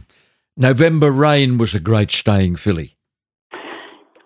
November 0.56 1.10
Rain 1.10 1.56
was 1.56 1.74
a 1.74 1.80
great 1.80 2.10
staying 2.10 2.56
filly. 2.56 2.96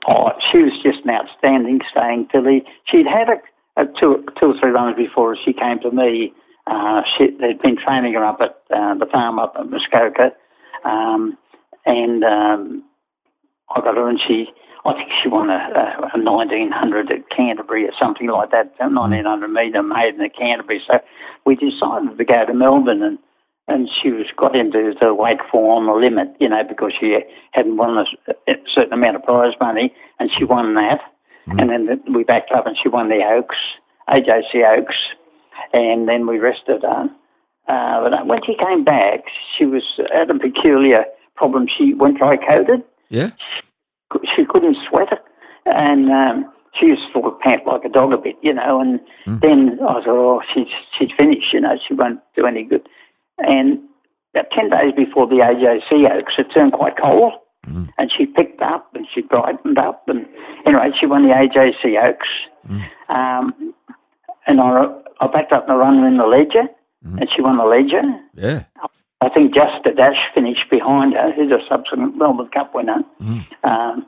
Oh, 0.07 0.33
she 0.51 0.59
was 0.59 0.73
just 0.83 1.05
an 1.05 1.11
outstanding 1.11 1.81
staying 1.91 2.29
filly. 2.31 2.65
She'd 2.85 3.07
had 3.07 3.29
a, 3.29 3.81
a 3.81 3.87
two, 3.87 4.25
two 4.39 4.47
or 4.47 4.59
three 4.59 4.71
runs 4.71 4.97
before 4.97 5.37
she 5.37 5.53
came 5.53 5.79
to 5.81 5.91
me. 5.91 6.33
Uh, 6.67 7.03
she, 7.17 7.31
they'd 7.41 7.61
been 7.61 7.77
training 7.77 8.15
her 8.15 8.25
up 8.25 8.41
at 8.41 8.57
uh, 8.75 8.95
the 8.95 9.07
farm 9.07 9.39
up 9.39 9.55
at 9.59 9.71
Muskoka, 9.71 10.33
um, 10.85 11.37
and 11.87 12.25
um, 12.25 12.83
I 13.75 13.81
got 13.81 13.97
her, 13.97 14.09
and 14.09 14.21
she, 14.27 14.49
I 14.87 14.93
think 14.93 15.11
she 15.23 15.29
won 15.29 15.49
a, 15.49 15.55
a, 15.55 16.11
a 16.15 16.23
1900 16.23 17.11
at 17.11 17.31
Canterbury 17.31 17.87
or 17.87 17.93
something 17.99 18.29
like 18.29 18.51
that, 18.51 18.75
1900 18.79 19.49
metre 19.49 19.83
maiden 19.83 20.21
at 20.21 20.37
Canterbury. 20.37 20.83
So 20.87 21.01
we 21.47 21.57
decided 21.57 22.19
to 22.19 22.25
go 22.25 22.45
to 22.47 22.55
Melbourne 22.55 23.03
and 23.03 23.19
and 23.67 23.89
she 24.03 24.11
was 24.11 24.27
got 24.37 24.55
into 24.55 24.95
the 25.01 25.15
weight 25.15 25.39
the 25.53 25.99
limit, 25.99 26.29
you 26.39 26.49
know, 26.49 26.63
because 26.69 26.93
she 26.99 27.19
hadn't 27.53 27.77
won 27.77 27.97
a, 27.97 28.33
a 28.51 28.57
certain 28.73 28.93
amount 28.93 29.17
of 29.17 29.23
prize 29.23 29.55
money, 29.61 29.95
and 30.19 30.31
she 30.37 30.45
won 30.45 30.75
that. 30.75 31.01
Mm. 31.47 31.61
And 31.61 31.71
then 31.89 32.15
we 32.15 32.25
backed 32.25 32.53
up, 32.53 32.67
and 32.67 32.77
she 32.81 32.89
won 32.89 33.09
the 33.09 33.25
Oaks, 33.25 33.57
AJC 34.09 34.79
Oaks, 34.79 34.97
and 35.73 36.09
then 36.09 36.27
we 36.27 36.39
rested 36.39 36.83
her. 36.83 37.09
Uh, 37.67 38.11
but 38.11 38.27
when 38.27 38.41
she 38.45 38.55
came 38.55 38.85
back, 38.85 39.25
she 39.57 39.65
was 39.65 39.83
had 40.13 40.31
a 40.31 40.39
peculiar 40.39 41.05
problem. 41.35 41.67
She 41.67 41.95
went 41.95 42.19
dry 42.19 42.37
coated. 42.37 42.83
Yeah. 43.09 43.31
She, 44.35 44.45
couldn't 44.45 44.77
sweat 44.89 45.13
it, 45.13 45.23
and 45.67 46.11
um, 46.11 46.53
she 46.79 46.87
used 46.87 47.03
to 47.07 47.13
sort 47.13 47.33
of 47.33 47.41
pant 47.41 47.67
like 47.67 47.85
a 47.85 47.89
dog 47.89 48.13
a 48.13 48.17
bit, 48.17 48.37
you 48.43 48.53
know. 48.53 48.81
And 48.81 49.01
mm. 49.27 49.41
then 49.41 49.79
I 49.81 49.95
thought, 49.95 50.09
oh, 50.09 50.43
she's 50.53 50.69
she's 50.97 51.11
finished, 51.17 51.53
you 51.53 51.61
know. 51.61 51.77
She 51.87 51.95
won't 51.95 52.21
do 52.37 52.47
any 52.47 52.65
good. 52.65 52.89
And 53.39 53.81
about 54.35 54.51
10 54.51 54.71
days 54.71 54.93
before 54.97 55.27
the 55.27 55.37
AJC 55.37 56.11
Oaks, 56.11 56.35
it 56.39 56.53
turned 56.53 56.73
quite 56.73 56.97
cold. 56.97 57.33
Mm. 57.67 57.89
And 57.99 58.13
she 58.13 58.27
picked 58.27 58.61
up 58.61 58.95
and 58.95 59.07
she 59.13 59.23
brightened 59.23 59.79
up. 59.79 60.05
And 60.09 60.27
anyway, 60.67 60.91
she 60.99 61.07
won 61.07 61.27
the 61.27 61.35
AJC 61.35 62.03
Oaks. 62.03 62.29
Mm. 62.69 62.85
Um, 63.09 63.75
and 64.47 64.61
I, 64.61 64.87
I 65.21 65.27
backed 65.29 65.53
up 65.53 65.67
the 65.67 65.75
runner 65.75 66.07
in 66.07 66.19
the 66.19 66.27
Leger, 66.27 66.69
mm. 67.07 67.19
and 67.19 67.29
she 67.35 67.41
won 67.41 67.57
the 67.57 67.65
Leger. 67.65 68.03
Yeah. 68.35 68.65
I 69.25 69.31
think 69.31 69.55
just 69.55 69.87
a 69.87 69.93
dash 69.93 70.31
finished 70.35 70.69
behind 70.71 71.15
her, 71.15 71.33
who's 71.33 71.53
a 71.53 71.59
subsequent 71.69 72.17
Melbourne 72.17 72.49
Cup 72.49 72.75
winner. 72.75 73.03
Mm. 73.23 73.47
Um, 73.65 74.07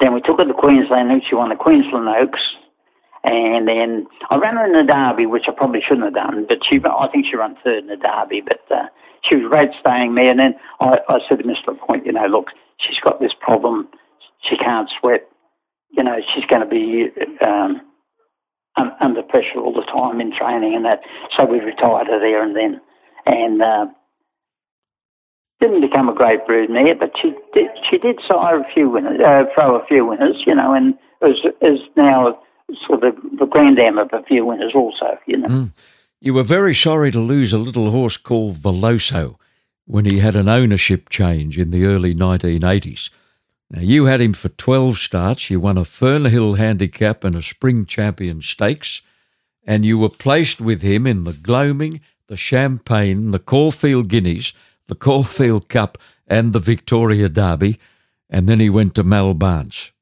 then 0.00 0.12
we 0.14 0.20
took 0.20 0.38
her 0.38 0.44
to 0.44 0.54
Queensland, 0.54 1.10
and 1.10 1.22
she 1.26 1.34
won 1.34 1.50
the 1.50 1.56
Queensland 1.56 2.08
Oaks. 2.08 2.40
And 3.24 3.68
then 3.68 4.06
I 4.30 4.36
ran 4.36 4.56
her 4.56 4.66
in 4.66 4.72
the 4.72 4.92
Derby, 4.92 5.26
which 5.26 5.44
I 5.46 5.52
probably 5.52 5.80
shouldn't 5.80 6.04
have 6.04 6.14
done, 6.14 6.44
but 6.48 6.58
she, 6.68 6.80
I 6.84 7.08
think 7.08 7.26
she 7.26 7.36
ran 7.36 7.56
third 7.62 7.84
in 7.84 7.86
the 7.86 7.96
Derby, 7.96 8.40
but 8.40 8.60
uh, 8.74 8.88
she 9.22 9.36
was 9.36 9.48
great 9.48 9.70
staying 9.78 10.16
there. 10.16 10.30
And 10.30 10.40
then 10.40 10.54
I, 10.80 10.98
I 11.08 11.18
said 11.28 11.38
to 11.38 11.44
Mr. 11.44 11.78
Point, 11.78 12.04
you 12.04 12.12
know, 12.12 12.26
look, 12.26 12.48
she's 12.78 12.98
got 12.98 13.20
this 13.20 13.32
problem. 13.40 13.88
She 14.40 14.56
can't 14.56 14.90
sweat. 14.98 15.28
You 15.90 16.02
know, 16.02 16.16
she's 16.34 16.44
going 16.46 16.62
to 16.62 16.68
be 16.68 17.10
um, 17.44 17.80
un- 18.76 18.96
under 19.00 19.22
pressure 19.22 19.58
all 19.58 19.72
the 19.72 19.82
time 19.82 20.20
in 20.20 20.34
training 20.36 20.74
and 20.74 20.84
that. 20.84 21.02
So 21.36 21.44
we 21.44 21.60
retired 21.60 22.08
her 22.08 22.18
there 22.18 22.42
and 22.42 22.56
then. 22.56 22.80
And 23.26 23.62
uh, 23.62 23.86
didn't 25.60 25.80
become 25.80 26.08
a 26.08 26.14
great 26.14 26.44
brood 26.46 26.70
mare, 26.70 26.94
but 26.94 27.12
she 27.20 27.32
did, 27.54 27.68
she 27.88 27.98
did 27.98 28.18
sire 28.26 28.60
a 28.60 28.72
few 28.74 28.90
winners, 28.90 29.20
uh, 29.20 29.44
throw 29.54 29.76
a 29.76 29.86
few 29.86 30.04
winners, 30.04 30.42
you 30.46 30.54
know, 30.54 30.74
and 30.74 30.94
is, 31.22 31.38
is 31.60 31.78
now 31.96 32.38
sort 32.86 33.04
of 33.04 33.14
the 33.38 33.46
granddam 33.46 33.98
of 33.98 34.08
a 34.12 34.22
few 34.24 34.44
winners 34.44 34.72
also, 34.74 35.18
you 35.26 35.36
know. 35.36 35.48
Mm. 35.48 35.70
You 36.20 36.34
were 36.34 36.42
very 36.42 36.74
sorry 36.74 37.10
to 37.10 37.20
lose 37.20 37.52
a 37.52 37.58
little 37.58 37.90
horse 37.90 38.16
called 38.16 38.56
Veloso 38.56 39.36
when 39.86 40.04
he 40.04 40.20
had 40.20 40.36
an 40.36 40.48
ownership 40.48 41.08
change 41.08 41.58
in 41.58 41.70
the 41.70 41.84
early 41.84 42.14
1980s. 42.14 43.10
Now, 43.70 43.80
you 43.80 44.04
had 44.04 44.20
him 44.20 44.32
for 44.32 44.48
12 44.50 44.98
starts. 44.98 45.50
You 45.50 45.58
won 45.58 45.78
a 45.78 45.82
Fernhill 45.82 46.58
handicap 46.58 47.24
and 47.24 47.34
a 47.34 47.42
Spring 47.42 47.86
Champion 47.86 48.42
Stakes, 48.42 49.02
and 49.66 49.84
you 49.84 49.98
were 49.98 50.08
placed 50.08 50.60
with 50.60 50.82
him 50.82 51.06
in 51.06 51.24
the 51.24 51.32
Gloaming, 51.32 52.00
the 52.28 52.36
Champagne, 52.36 53.30
the 53.30 53.38
Caulfield 53.38 54.08
Guineas, 54.08 54.52
the 54.86 54.94
Caulfield 54.94 55.68
Cup, 55.68 55.98
and 56.26 56.52
the 56.52 56.58
Victoria 56.58 57.28
Derby, 57.28 57.78
and 58.30 58.48
then 58.48 58.60
he 58.60 58.70
went 58.70 58.94
to 58.94 59.02
Mal 59.02 59.34
Barnes. 59.34 59.92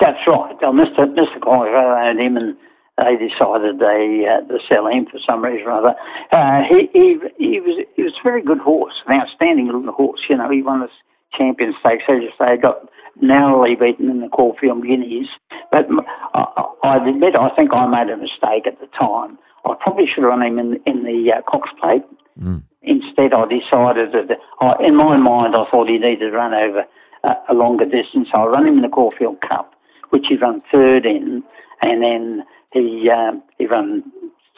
That's 0.00 0.26
right. 0.26 0.54
Well, 0.60 0.72
Mr. 0.72 1.06
Mr. 1.14 1.40
Collins 1.42 1.74
owned 1.74 2.20
him, 2.20 2.36
and 2.36 2.56
they 2.98 3.16
decided 3.16 3.78
they 3.78 4.26
uh, 4.26 4.46
to 4.48 4.58
sell 4.68 4.86
him 4.86 5.06
for 5.06 5.18
some 5.26 5.44
reason 5.44 5.66
or 5.66 5.72
other. 5.72 5.94
Uh, 6.32 6.62
he, 6.68 6.88
he 6.92 7.18
he 7.38 7.60
was 7.60 7.84
he 7.96 8.02
was 8.02 8.12
a 8.12 8.22
very 8.22 8.42
good 8.42 8.58
horse, 8.58 8.94
an 9.06 9.20
outstanding 9.20 9.66
little 9.66 9.92
horse. 9.92 10.20
You 10.28 10.36
know, 10.36 10.50
he 10.50 10.62
won 10.62 10.80
the 10.80 10.88
champion 11.36 11.74
stakes. 11.80 12.04
As 12.08 12.22
you 12.22 12.30
say, 12.38 12.56
got 12.56 12.88
narrowly 13.20 13.74
beaten 13.74 14.08
in 14.08 14.20
the 14.20 14.28
Caulfield 14.28 14.82
Guineas, 14.82 15.28
But 15.70 15.86
I, 16.34 16.64
I 16.82 17.08
admit, 17.08 17.36
I 17.36 17.54
think 17.54 17.72
I 17.72 17.86
made 17.86 18.10
a 18.10 18.16
mistake 18.16 18.66
at 18.66 18.80
the 18.80 18.86
time. 18.98 19.38
I 19.64 19.74
probably 19.78 20.06
should 20.06 20.24
have 20.24 20.30
run 20.30 20.42
him 20.42 20.58
in, 20.58 20.80
in 20.86 21.04
the 21.04 21.32
uh, 21.32 21.42
Cox 21.42 21.70
Plate. 21.80 22.02
Mm. 22.40 22.62
Instead, 22.82 23.34
I 23.34 23.44
decided 23.46 24.12
that, 24.12 24.38
uh, 24.60 24.74
in 24.82 24.96
my 24.96 25.16
mind, 25.16 25.54
I 25.54 25.68
thought 25.70 25.88
he 25.88 25.98
needed 25.98 26.30
to 26.30 26.30
run 26.30 26.54
over 26.54 26.84
uh, 27.24 27.34
a 27.48 27.54
longer 27.54 27.84
distance. 27.84 28.28
I 28.32 28.44
ran 28.44 28.66
him 28.66 28.76
in 28.76 28.82
the 28.82 28.88
Caulfield 28.88 29.40
Cup, 29.42 29.74
which 30.10 30.26
he 30.28 30.36
ran 30.36 30.60
third 30.72 31.04
in, 31.04 31.42
and 31.82 32.02
then 32.02 32.44
he 32.72 33.10
um, 33.10 33.42
he 33.58 33.66
ran 33.66 34.02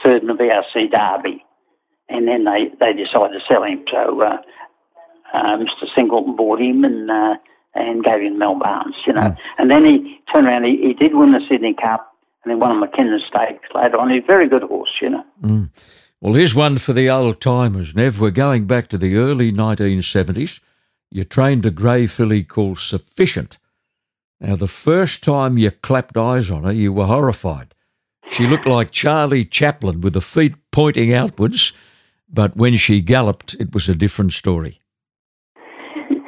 third 0.03 0.23
in 0.23 0.29
the 0.29 0.35
VRC 0.35 0.91
Derby, 0.91 1.45
and 2.09 2.29
then 2.29 2.45
they, 2.45 2.71
they 2.79 2.93
decided 2.93 3.39
to 3.39 3.45
sell 3.49 3.65
him. 3.65 3.85
So 3.91 4.23
uh, 4.23 4.37
uh, 5.33 5.57
Mr. 5.57 5.93
Singleton 5.95 6.37
bought 6.37 6.61
him 6.61 6.85
and 6.85 7.11
uh, 7.11 7.35
and 7.75 8.05
gave 8.05 8.21
him 8.21 8.39
Mal 8.39 8.59
Barnes, 8.59 8.97
you 9.07 9.13
know. 9.15 9.21
Mm. 9.21 9.37
And 9.59 9.71
then 9.71 9.85
he 9.85 10.21
turned 10.33 10.47
around. 10.47 10.65
He, 10.65 10.77
he 10.77 10.93
did 10.93 11.15
win 11.15 11.33
the 11.33 11.41
Sydney 11.49 11.75
Cup, 11.75 12.12
and 12.45 12.51
then 12.51 12.61
won 12.61 12.71
a 12.71 12.81
Mackinnon 12.81 13.21
Stakes 13.21 13.69
later 13.75 13.99
on. 13.99 14.11
He's 14.11 14.23
a 14.23 14.27
very 14.27 14.49
good 14.49 14.63
horse, 14.63 14.91
you 15.01 15.11
know. 15.11 15.25
Mm. 15.43 15.71
Well, 16.21 16.35
here's 16.35 16.55
one 16.55 16.79
for 16.79 16.93
the 16.93 17.11
old 17.11 17.41
timers, 17.41 17.95
Nev. 17.95 18.21
We're 18.21 18.31
going 18.31 18.67
back 18.67 18.89
to 18.89 18.99
the 18.99 19.17
early 19.17 19.53
1970s. 19.53 20.61
You 21.11 21.25
trained 21.25 21.67
a 21.67 21.71
grey 21.71 22.07
filly 22.07 22.43
called 22.43 22.79
Sufficient. 22.79 23.59
Now, 24.41 24.57
the 24.57 24.69
first 24.69 25.23
time 25.23 25.59
you 25.59 25.71
clapped 25.71 26.17
eyes 26.17 26.51
on 26.51 26.65
her, 26.65 26.73
you 26.73 26.93
were 26.93 27.07
horrified. 27.07 27.75
She 28.31 28.47
looked 28.47 28.67
like 28.67 28.91
Charlie 28.91 29.45
Chaplin 29.45 30.01
with 30.01 30.15
the 30.15 30.21
feet 30.21 30.55
pointing 30.71 31.13
outwards, 31.13 31.73
but 32.33 32.57
when 32.57 32.77
she 32.77 33.01
galloped, 33.01 33.55
it 33.61 33.75
was 33.75 33.89
a 33.89 33.95
different 33.95 34.33
story. 34.33 34.81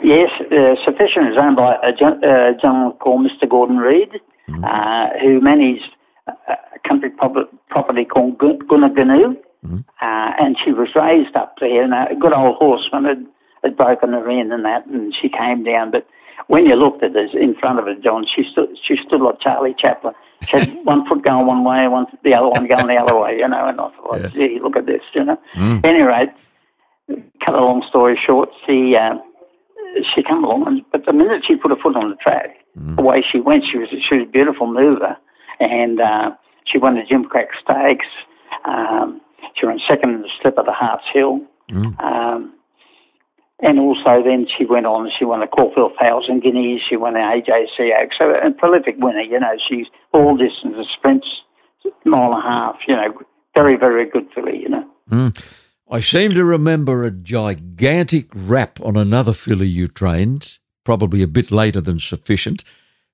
Yes, 0.02 0.30
uh, 0.52 0.74
Sufficient 0.84 1.28
is 1.30 1.36
owned 1.40 1.56
by 1.56 1.76
a 1.76 1.88
uh, 1.88 2.52
gentleman 2.60 2.92
called 3.00 3.26
Mr. 3.26 3.48
Gordon 3.48 3.78
Reid, 3.78 4.10
mm-hmm. 4.48 4.64
uh, 4.64 5.18
who 5.20 5.40
managed 5.40 5.90
a 6.26 6.78
country 6.86 7.10
property 7.10 8.04
called 8.04 8.38
Goonagunu, 8.38 9.36
mm-hmm. 9.64 9.78
uh, 10.00 10.32
and 10.38 10.56
she 10.62 10.72
was 10.72 10.88
raised 10.94 11.36
up 11.36 11.56
there, 11.60 11.82
and 11.82 11.94
a 11.94 12.14
good 12.18 12.32
old 12.32 12.56
horseman 12.56 13.04
had, 13.04 13.26
had 13.62 13.76
broken 13.76 14.12
her 14.12 14.30
in 14.30 14.52
and 14.52 14.64
that, 14.64 14.86
and 14.86 15.14
she 15.14 15.28
came 15.28 15.64
down. 15.64 15.90
But 15.90 16.06
when 16.46 16.66
you 16.66 16.74
looked 16.74 17.02
at 17.02 17.14
her 17.14 17.26
in 17.38 17.54
front 17.54 17.78
of 17.78 17.86
her, 17.86 17.94
John, 17.94 18.26
she 18.26 18.44
stood, 18.50 18.76
she 18.82 18.96
stood 18.96 19.20
like 19.20 19.40
Charlie 19.40 19.74
Chaplin. 19.78 20.14
She 20.48 20.58
had 20.58 20.74
one 20.84 21.06
foot 21.06 21.22
going 21.22 21.46
one 21.46 21.64
way, 21.64 21.86
one 21.88 22.06
the 22.22 22.34
other 22.34 22.48
one 22.48 22.66
going 22.66 22.86
the 22.86 22.96
other 22.96 23.18
way, 23.18 23.38
you 23.38 23.48
know. 23.48 23.66
And 23.66 23.80
I 23.80 23.90
thought, 23.90 24.20
yeah. 24.20 24.28
gee, 24.28 24.60
look 24.62 24.76
at 24.76 24.86
this, 24.86 25.02
you 25.14 25.24
know. 25.24 25.38
Mm. 25.54 25.84
Anyway, 25.84 26.26
cut 27.44 27.54
a 27.54 27.60
long 27.60 27.84
story 27.88 28.18
short, 28.24 28.50
she. 28.66 28.96
Uh, 28.96 29.16
she 30.14 30.22
came 30.22 30.42
along, 30.42 30.82
but 30.90 31.06
the 31.06 31.12
minute 31.12 31.44
she 31.46 31.54
put 31.54 31.70
her 31.70 31.76
foot 31.76 31.94
on 31.96 32.10
the 32.10 32.16
track, 32.16 32.56
mm. 32.76 32.96
the 32.96 33.02
way 33.02 33.22
she 33.22 33.38
went, 33.38 33.64
she 33.70 33.78
was 33.78 33.88
she 33.90 34.16
was 34.16 34.26
a 34.26 34.30
beautiful 34.30 34.66
mover, 34.66 35.16
and 35.60 36.00
uh, 36.00 36.30
she 36.64 36.78
won 36.78 36.94
the 36.94 37.02
Gimcrack 37.02 37.48
Stakes. 37.62 38.06
Um, 38.64 39.20
she 39.54 39.66
ran 39.66 39.80
second 39.86 40.10
in 40.10 40.22
the 40.22 40.30
slip 40.40 40.58
of 40.58 40.66
the 40.66 40.72
Harts 40.72 41.04
Hill. 41.12 41.40
Mm. 41.70 42.00
Um, 42.02 42.54
and 43.60 43.78
also 43.78 44.22
then 44.22 44.46
she 44.46 44.64
went 44.64 44.86
on, 44.86 45.10
she 45.16 45.24
won 45.24 45.40
the 45.40 45.46
Caulfield 45.46 45.92
Thousand 45.98 46.42
Guineas, 46.42 46.82
she 46.88 46.96
won 46.96 47.14
the 47.14 47.20
AJC 47.20 48.02
Oaks. 48.02 48.16
So 48.18 48.30
a 48.30 48.50
prolific 48.50 48.96
winner, 48.98 49.20
you 49.20 49.38
know, 49.38 49.56
she's 49.68 49.86
all 50.12 50.36
distances, 50.36 50.86
sprints, 50.92 51.26
mile 52.04 52.34
and 52.34 52.42
a 52.44 52.46
half, 52.46 52.76
you 52.86 52.96
know, 52.96 53.14
very, 53.54 53.76
very 53.76 54.08
good 54.08 54.26
filly, 54.34 54.60
you 54.60 54.68
know. 54.68 54.84
Mm. 55.10 55.44
I 55.90 56.00
seem 56.00 56.34
to 56.34 56.44
remember 56.44 57.04
a 57.04 57.10
gigantic 57.10 58.30
rap 58.34 58.80
on 58.80 58.96
another 58.96 59.32
filly 59.32 59.68
you 59.68 59.86
trained, 59.86 60.58
probably 60.82 61.22
a 61.22 61.28
bit 61.28 61.50
later 61.50 61.80
than 61.80 61.98
sufficient, 62.00 62.64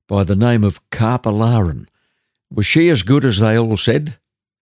by 0.09 0.25
the 0.25 0.37
name 0.37 0.65
of 0.65 0.89
Carpalaran. 0.91 1.87
Was 2.53 2.67
she 2.67 2.89
as 2.89 3.03
good 3.03 3.25
as 3.25 3.39
they 3.39 3.59
all 3.59 3.77
said? 3.77 4.19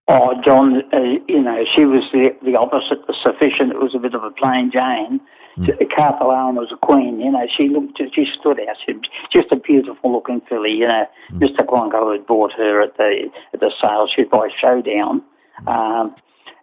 Oh, 0.08 0.34
John, 0.42 0.82
uh, 0.92 1.20
you 1.28 1.42
know, 1.42 1.64
she 1.74 1.84
was 1.84 2.04
the, 2.12 2.30
the 2.42 2.56
opposite 2.56 3.00
of 3.08 3.14
sufficient. 3.22 3.72
It 3.72 3.80
was 3.80 3.94
a 3.94 3.98
bit 3.98 4.14
of 4.14 4.24
a 4.24 4.30
plain 4.30 4.70
Jane. 4.72 5.20
Mm. 5.58 6.54
Was 6.54 6.72
a 6.72 6.76
queen, 6.76 7.20
you 7.20 7.30
know. 7.30 7.46
She 7.54 7.68
looked, 7.68 8.00
she 8.14 8.26
stood 8.38 8.60
out. 8.60 8.76
She, 8.86 8.94
just 9.32 9.52
a 9.52 9.56
beautiful 9.56 10.12
looking 10.12 10.40
filly, 10.48 10.72
you 10.72 10.86
know. 10.86 11.06
Mm. 11.32 11.40
Mr. 11.40 11.66
Quango 11.66 12.12
had 12.12 12.26
bought 12.26 12.52
her 12.52 12.80
at 12.80 12.96
the 12.96 13.28
at 13.52 13.60
the 13.60 13.72
sale. 13.80 14.08
She'd 14.14 14.30
by 14.30 14.48
Showdown. 14.60 15.22
Mm. 15.62 15.68
Um, 15.68 16.14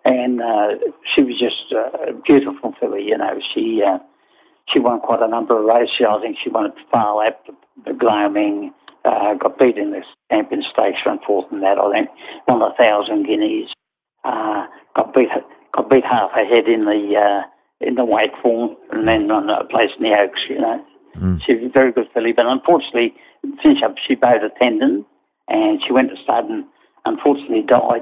and 0.05 0.41
uh, 0.41 0.75
she 1.13 1.23
was 1.23 1.37
just 1.37 1.71
a 1.71 2.13
beautiful 2.25 2.73
filly. 2.79 3.03
You 3.03 3.17
know, 3.17 3.39
she 3.53 3.81
uh, 3.85 3.99
she 4.71 4.79
won 4.79 4.99
quite 5.01 5.21
a 5.21 5.27
number 5.27 5.59
of 5.59 5.65
races. 5.65 6.05
I 6.07 6.19
think 6.21 6.37
she 6.41 6.49
won 6.49 6.65
at 6.65 6.75
Lap, 6.93 7.45
the 7.85 7.93
Gloaming, 7.93 8.73
uh, 9.05 9.35
got 9.35 9.57
beat 9.59 9.77
in 9.77 9.91
the 9.91 10.01
Champion 10.31 10.63
Stakes, 10.63 10.99
ran 11.05 11.19
fourth 11.25 11.51
in 11.51 11.61
that. 11.61 11.77
I 11.77 11.91
think 11.91 12.09
won 12.47 12.61
a 12.61 12.73
thousand 12.75 13.25
guineas. 13.25 13.71
Uh, 14.23 14.65
got 14.95 15.13
beat 15.13 15.29
got 15.73 15.89
beat 15.89 16.03
half 16.03 16.31
a 16.35 16.45
head 16.45 16.67
in 16.67 16.85
the 16.85 17.15
uh, 17.15 17.43
in 17.85 17.95
the 17.95 18.05
Wakeful, 18.05 18.75
and 18.91 19.07
then 19.07 19.27
run 19.27 19.49
a 19.49 19.63
place 19.65 19.91
in 19.97 20.03
the 20.03 20.17
Oaks. 20.17 20.41
You 20.49 20.59
know, 20.59 20.85
mm. 21.17 21.41
she 21.43 21.55
was 21.55 21.65
a 21.65 21.69
very 21.69 21.91
good 21.91 22.07
filly, 22.13 22.31
but 22.31 22.45
unfortunately, 22.45 23.13
finish 23.61 23.83
up 23.83 23.95
she 24.05 24.15
bowed 24.15 24.43
a 24.43 24.49
tendon, 24.59 25.05
and 25.47 25.83
she 25.83 25.91
went 25.91 26.09
to 26.09 26.21
stud 26.21 26.45
and 26.45 26.65
unfortunately 27.05 27.61
died 27.61 28.01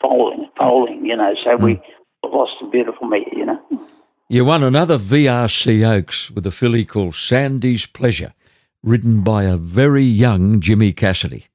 foaling, 0.00 0.48
foaling, 0.56 1.04
you 1.04 1.16
know. 1.16 1.34
So 1.44 1.56
mm. 1.56 1.62
we 1.62 1.80
lost 2.24 2.52
a 2.62 2.68
beautiful 2.68 3.06
mare, 3.06 3.22
you 3.32 3.46
know. 3.46 3.60
You 4.28 4.44
won 4.44 4.62
another 4.62 4.98
VRC 4.98 5.88
Oaks 5.88 6.30
with 6.30 6.46
a 6.46 6.50
filly 6.50 6.84
called 6.84 7.14
Sandy's 7.14 7.86
Pleasure, 7.86 8.34
ridden 8.82 9.22
by 9.22 9.44
a 9.44 9.56
very 9.56 10.04
young 10.04 10.60
Jimmy 10.60 10.92
Cassidy. 10.92 11.46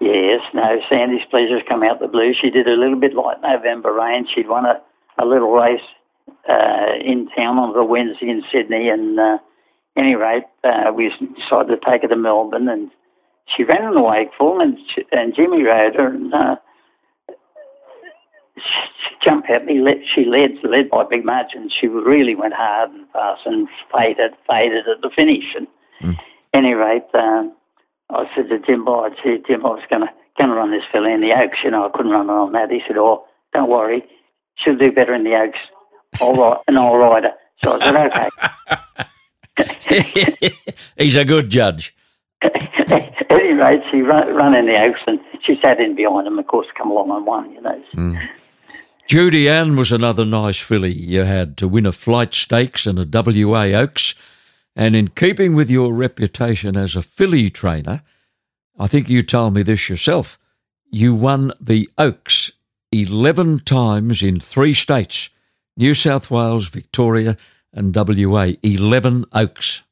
Yes, 0.00 0.40
no, 0.54 0.80
Sandy's 0.88 1.26
Pleasure's 1.30 1.62
come 1.68 1.82
out 1.82 2.00
the 2.00 2.08
blue. 2.08 2.32
She 2.32 2.50
did 2.50 2.66
a 2.66 2.72
little 2.72 2.98
bit 2.98 3.14
like 3.14 3.42
November 3.42 3.92
Rain. 3.92 4.26
She'd 4.34 4.48
won 4.48 4.64
a, 4.64 4.80
a 5.18 5.26
little 5.26 5.52
race 5.52 5.82
uh, 6.48 6.94
in 7.04 7.28
town 7.36 7.58
on 7.58 7.74
the 7.74 7.84
Wednesday 7.84 8.30
in 8.30 8.42
Sydney, 8.50 8.88
and 8.88 9.20
uh, 9.20 9.38
any 9.96 10.14
rate, 10.14 10.44
uh, 10.64 10.90
we 10.94 11.10
decided 11.10 11.68
to 11.68 11.90
take 11.90 12.02
her 12.02 12.08
to 12.08 12.16
Melbourne 12.16 12.68
and 12.68 12.90
she 13.56 13.64
ran 13.64 13.84
in 13.84 13.94
the 13.94 14.02
wakeful, 14.02 14.60
and, 14.60 14.78
and 15.12 15.34
Jimmy 15.34 15.62
rode 15.62 15.96
her, 15.96 16.06
and 16.06 16.32
uh, 16.32 16.56
she 18.62 19.14
jumped 19.24 19.50
at 19.50 19.64
me. 19.64 19.82
She 20.14 20.24
led, 20.24 20.52
led 20.62 20.90
by 20.90 21.04
big 21.04 21.24
margins. 21.24 21.72
She 21.78 21.86
really 21.86 22.34
went 22.34 22.54
hard 22.54 22.90
and 22.90 23.08
fast 23.12 23.42
and 23.46 23.68
faded, 23.92 24.32
faded 24.48 24.88
at 24.88 25.02
the 25.02 25.10
finish. 25.14 25.54
And 25.56 25.66
mm. 26.02 26.18
any 26.54 26.74
rate, 26.74 27.06
um, 27.14 27.54
I 28.10 28.28
said 28.34 28.48
to 28.48 28.58
Jim, 28.58 28.86
oh, 28.88 29.04
I 29.04 29.10
said, 29.22 29.44
Jim, 29.46 29.64
I 29.64 29.70
was 29.70 29.82
going 29.88 30.02
to 30.02 30.10
going 30.38 30.50
to 30.50 30.56
run 30.56 30.70
this 30.70 30.84
filly 30.90 31.12
in 31.12 31.20
the 31.20 31.32
Oaks. 31.32 31.58
You 31.62 31.70
know, 31.70 31.86
I 31.86 31.90
couldn't 31.94 32.12
run 32.12 32.28
her 32.28 32.38
on 32.38 32.52
that. 32.52 32.70
He 32.70 32.80
said, 32.86 32.96
oh, 32.96 33.24
don't 33.52 33.68
worry, 33.68 34.04
she'll 34.56 34.76
do 34.76 34.92
better 34.92 35.14
in 35.14 35.24
the 35.24 35.34
Oaks. 35.34 35.58
All 36.20 36.34
right, 36.34 36.58
and 36.66 36.78
I'll 36.78 36.96
ride 36.96 37.24
her. 37.24 37.34
So 37.62 37.78
I 37.80 38.08
said, 38.10 38.30
okay. 39.58 40.52
He's 40.96 41.16
a 41.16 41.24
good 41.24 41.50
judge. 41.50 41.94
At 42.42 43.30
any 43.30 43.52
rate, 43.52 43.82
she 43.90 44.00
ran, 44.00 44.34
ran 44.34 44.54
in 44.54 44.66
the 44.66 44.80
Oaks 44.80 45.00
and 45.06 45.20
she 45.44 45.58
sat 45.60 45.78
in 45.78 45.94
behind 45.94 46.26
him, 46.26 46.38
of 46.38 46.46
course, 46.46 46.66
come 46.76 46.90
along 46.90 47.10
and 47.10 47.26
won, 47.26 47.52
you 47.52 47.60
know. 47.60 47.82
Mm. 47.94 48.18
Judy 49.10 49.48
Ann 49.48 49.74
was 49.74 49.90
another 49.90 50.24
nice 50.24 50.60
filly 50.60 50.92
you 50.92 51.24
had 51.24 51.56
to 51.56 51.66
win 51.66 51.84
a 51.84 51.90
flight 51.90 52.32
stakes 52.32 52.86
and 52.86 52.96
a 52.96 53.44
WA 53.44 53.76
Oaks. 53.76 54.14
And 54.76 54.94
in 54.94 55.08
keeping 55.08 55.56
with 55.56 55.68
your 55.68 55.92
reputation 55.92 56.76
as 56.76 56.94
a 56.94 57.02
filly 57.02 57.50
trainer, 57.50 58.02
I 58.78 58.86
think 58.86 59.08
you 59.08 59.22
told 59.22 59.54
me 59.54 59.64
this 59.64 59.88
yourself. 59.88 60.38
You 60.92 61.12
won 61.16 61.50
the 61.60 61.90
Oaks 61.98 62.52
11 62.92 63.64
times 63.64 64.22
in 64.22 64.38
three 64.38 64.74
states 64.74 65.30
New 65.76 65.94
South 65.94 66.30
Wales, 66.30 66.68
Victoria, 66.68 67.36
and 67.72 67.92
WA. 67.92 68.52
11 68.62 69.24
Oaks. 69.32 69.82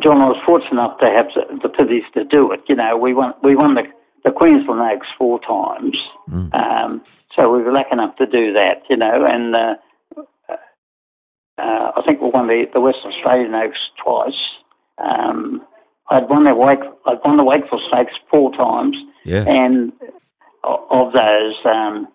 John, 0.00 0.20
I 0.20 0.28
was 0.28 0.40
fortunate 0.46 0.70
enough 0.70 1.00
to 1.00 1.06
have 1.06 1.26
the 1.62 1.68
fillies 1.76 2.04
to 2.14 2.22
do 2.22 2.52
it. 2.52 2.60
You 2.68 2.76
know, 2.76 2.96
we 2.96 3.12
won 3.12 3.34
we 3.42 3.56
won 3.56 3.74
the, 3.74 3.82
the 4.24 4.30
Queensland 4.30 4.80
Oaks 4.80 5.06
four 5.16 5.40
times, 5.40 5.96
mm. 6.30 6.54
um, 6.54 7.02
so 7.34 7.52
we 7.52 7.62
were 7.62 7.72
lucky 7.72 7.92
enough 7.92 8.16
to 8.16 8.26
do 8.26 8.52
that. 8.52 8.82
You 8.88 8.96
know, 8.96 9.24
and 9.24 9.54
uh, 9.54 9.74
uh, 11.58 11.92
I 11.96 12.02
think 12.06 12.20
we 12.20 12.30
won 12.30 12.48
the, 12.48 12.66
the 12.72 12.80
Western 12.80 13.12
Australian 13.12 13.54
Oaks 13.54 13.78
twice. 14.02 14.38
Um, 14.98 15.62
I'd 16.10 16.28
won 16.28 16.44
the 16.44 16.54
Wake 16.54 16.80
I'd 17.06 17.18
won 17.24 17.36
the 17.36 17.44
Wakeful 17.44 17.80
Stakes 17.88 18.14
four 18.30 18.52
times, 18.52 18.96
yeah. 19.24 19.44
and 19.46 19.92
of 20.64 21.12
those. 21.12 21.54
Um, 21.64 22.08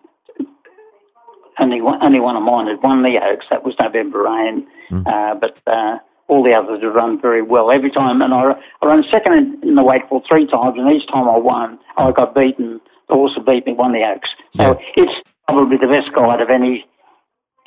only 1.60 1.80
one, 1.80 2.02
only 2.02 2.18
one 2.18 2.36
of 2.36 2.42
mine 2.42 2.66
had 2.66 2.82
won 2.82 3.02
the 3.02 3.18
Oaks. 3.22 3.46
That 3.50 3.64
was 3.64 3.74
November 3.78 4.22
Rain, 4.22 4.66
mm. 4.90 5.06
uh, 5.06 5.34
but 5.36 5.56
uh, 5.66 5.98
all 6.28 6.42
the 6.42 6.52
others 6.52 6.82
have 6.82 6.94
run 6.94 7.20
very 7.20 7.42
well 7.42 7.70
every 7.70 7.90
time. 7.90 8.22
And 8.22 8.32
I, 8.32 8.52
I 8.82 8.86
ran 8.86 9.04
second 9.10 9.62
in, 9.62 9.74
the 9.74 9.82
Wakeful 9.82 10.22
three 10.28 10.46
times, 10.46 10.76
and 10.78 10.90
each 10.92 11.06
time 11.08 11.28
I 11.28 11.36
won, 11.36 11.78
I 11.96 12.12
got 12.12 12.34
beaten. 12.34 12.80
The 13.08 13.14
horse 13.14 13.32
that 13.36 13.44
beat 13.44 13.66
me 13.66 13.74
won 13.74 13.92
the 13.92 14.02
Oaks. 14.02 14.30
So 14.56 14.62
yeah. 14.62 15.02
it's 15.02 15.28
probably 15.46 15.76
the 15.76 15.86
best 15.86 16.14
guide 16.14 16.40
of 16.40 16.48
any 16.50 16.86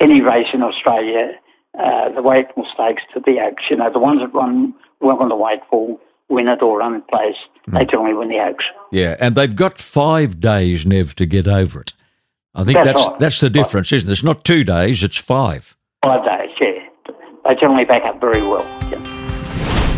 any 0.00 0.20
race 0.20 0.48
in 0.52 0.62
Australia. 0.62 1.32
Uh, 1.78 2.10
the 2.10 2.22
Wakeful 2.22 2.66
Stakes 2.74 3.02
to 3.14 3.20
the 3.20 3.38
Oaks. 3.40 3.64
You 3.70 3.76
know, 3.76 3.92
the 3.92 4.00
ones 4.00 4.20
that 4.20 4.34
run 4.34 4.74
well 5.00 5.18
on 5.18 5.28
the 5.28 5.36
Wakeful 5.36 6.00
win 6.28 6.48
it 6.48 6.62
or 6.62 6.78
run 6.78 6.94
in 6.94 7.02
place. 7.02 7.36
They 7.68 7.84
generally 7.84 8.14
win 8.14 8.28
the 8.28 8.40
Oaks. 8.40 8.64
Yeah, 8.90 9.16
and 9.20 9.36
they've 9.36 9.54
got 9.54 9.78
five 9.78 10.40
days, 10.40 10.86
Nev, 10.86 11.14
to 11.16 11.26
get 11.26 11.46
over 11.46 11.80
it. 11.82 11.92
I 12.54 12.64
think 12.64 12.78
That's 12.78 12.86
that's 12.86 13.08
right. 13.08 13.18
that's 13.20 13.40
the 13.40 13.50
difference, 13.50 13.92
isn't 13.92 14.08
it? 14.08 14.12
It's 14.12 14.24
not 14.24 14.44
two 14.44 14.64
days; 14.64 15.02
it's 15.02 15.18
five. 15.18 15.76
Five 16.02 16.24
days, 16.24 16.50
yeah. 16.60 16.87
They 17.48 17.54
generally 17.54 17.86
back 17.86 18.04
up 18.04 18.20
very 18.20 18.42
well. 18.42 18.64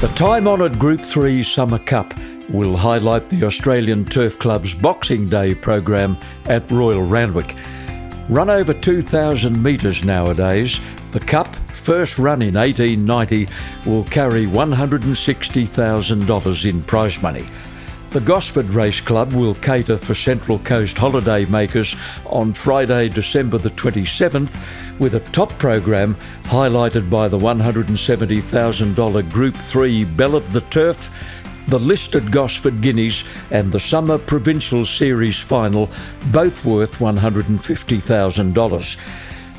The 0.00 0.12
time 0.14 0.46
honoured 0.46 0.78
Group 0.78 1.04
3 1.04 1.42
Summer 1.42 1.80
Cup 1.80 2.14
will 2.48 2.76
highlight 2.76 3.28
the 3.28 3.42
Australian 3.42 4.04
Turf 4.04 4.38
Club's 4.38 4.72
Boxing 4.72 5.28
Day 5.28 5.54
program 5.54 6.16
at 6.46 6.70
Royal 6.70 7.02
Randwick. 7.02 7.56
Run 8.28 8.50
over 8.50 8.72
2,000 8.72 9.60
metres 9.60 10.04
nowadays, 10.04 10.80
the 11.10 11.18
Cup, 11.18 11.56
first 11.74 12.20
run 12.20 12.40
in 12.40 12.54
1890, 12.54 13.48
will 13.84 14.04
carry 14.04 14.46
$160,000 14.46 16.70
in 16.70 16.82
prize 16.84 17.20
money. 17.20 17.48
The 18.10 18.20
Gosford 18.20 18.68
Race 18.70 19.00
Club 19.00 19.32
will 19.32 19.54
cater 19.54 19.96
for 19.96 20.14
Central 20.14 20.60
Coast 20.60 20.98
holiday 20.98 21.44
makers 21.44 21.96
on 22.26 22.52
Friday, 22.52 23.08
December 23.08 23.58
the 23.58 23.70
27th, 23.70 24.56
with 25.00 25.14
a 25.16 25.20
top 25.30 25.50
program 25.58 26.14
highlighted 26.44 27.10
by 27.10 27.26
the 27.26 27.38
$170,000 27.38 29.32
Group 29.32 29.56
3 29.56 30.04
Bell 30.04 30.36
of 30.36 30.52
the 30.52 30.60
Turf, 30.60 31.10
the 31.66 31.78
listed 31.78 32.30
Gosford 32.30 32.80
Guineas, 32.82 33.24
and 33.50 33.72
the 33.72 33.80
Summer 33.80 34.18
Provincial 34.18 34.84
Series 34.84 35.40
final, 35.40 35.90
both 36.30 36.64
worth 36.64 36.98
$150,000. 36.98 38.96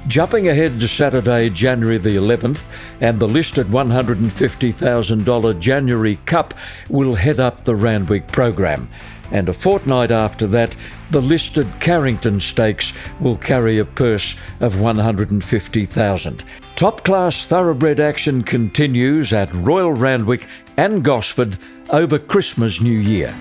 Jumping 0.08 0.48
ahead 0.48 0.80
to 0.80 0.88
Saturday, 0.88 1.50
January 1.50 1.98
the 1.98 2.16
11th, 2.16 2.66
and 3.02 3.20
the 3.20 3.28
listed 3.28 3.68
$150,000 3.68 5.60
January 5.60 6.16
Cup 6.26 6.54
will 6.90 7.16
head 7.16 7.40
up 7.40 7.64
the 7.64 7.76
Randwick 7.76 8.28
program. 8.28 8.90
And 9.32 9.48
a 9.48 9.54
fortnight 9.54 10.12
after 10.12 10.46
that, 10.48 10.76
the 11.10 11.22
listed 11.22 11.68
Carrington 11.80 12.40
Stakes 12.40 12.94
will 13.20 13.38
carry 13.38 13.78
a 13.78 13.86
purse 13.86 14.36
of 14.60 14.80
150,000. 14.80 16.44
Top 16.76 17.04
class 17.04 17.46
thoroughbred 17.46 18.00
action 18.00 18.44
continues 18.44 19.32
at 19.32 19.54
Royal 19.54 19.94
Randwick 19.94 20.48
and 20.78 21.04
Gosford 21.04 21.58
over 21.90 22.20
Christmas 22.20 22.82
New 22.82 22.98
Year. 22.98 23.36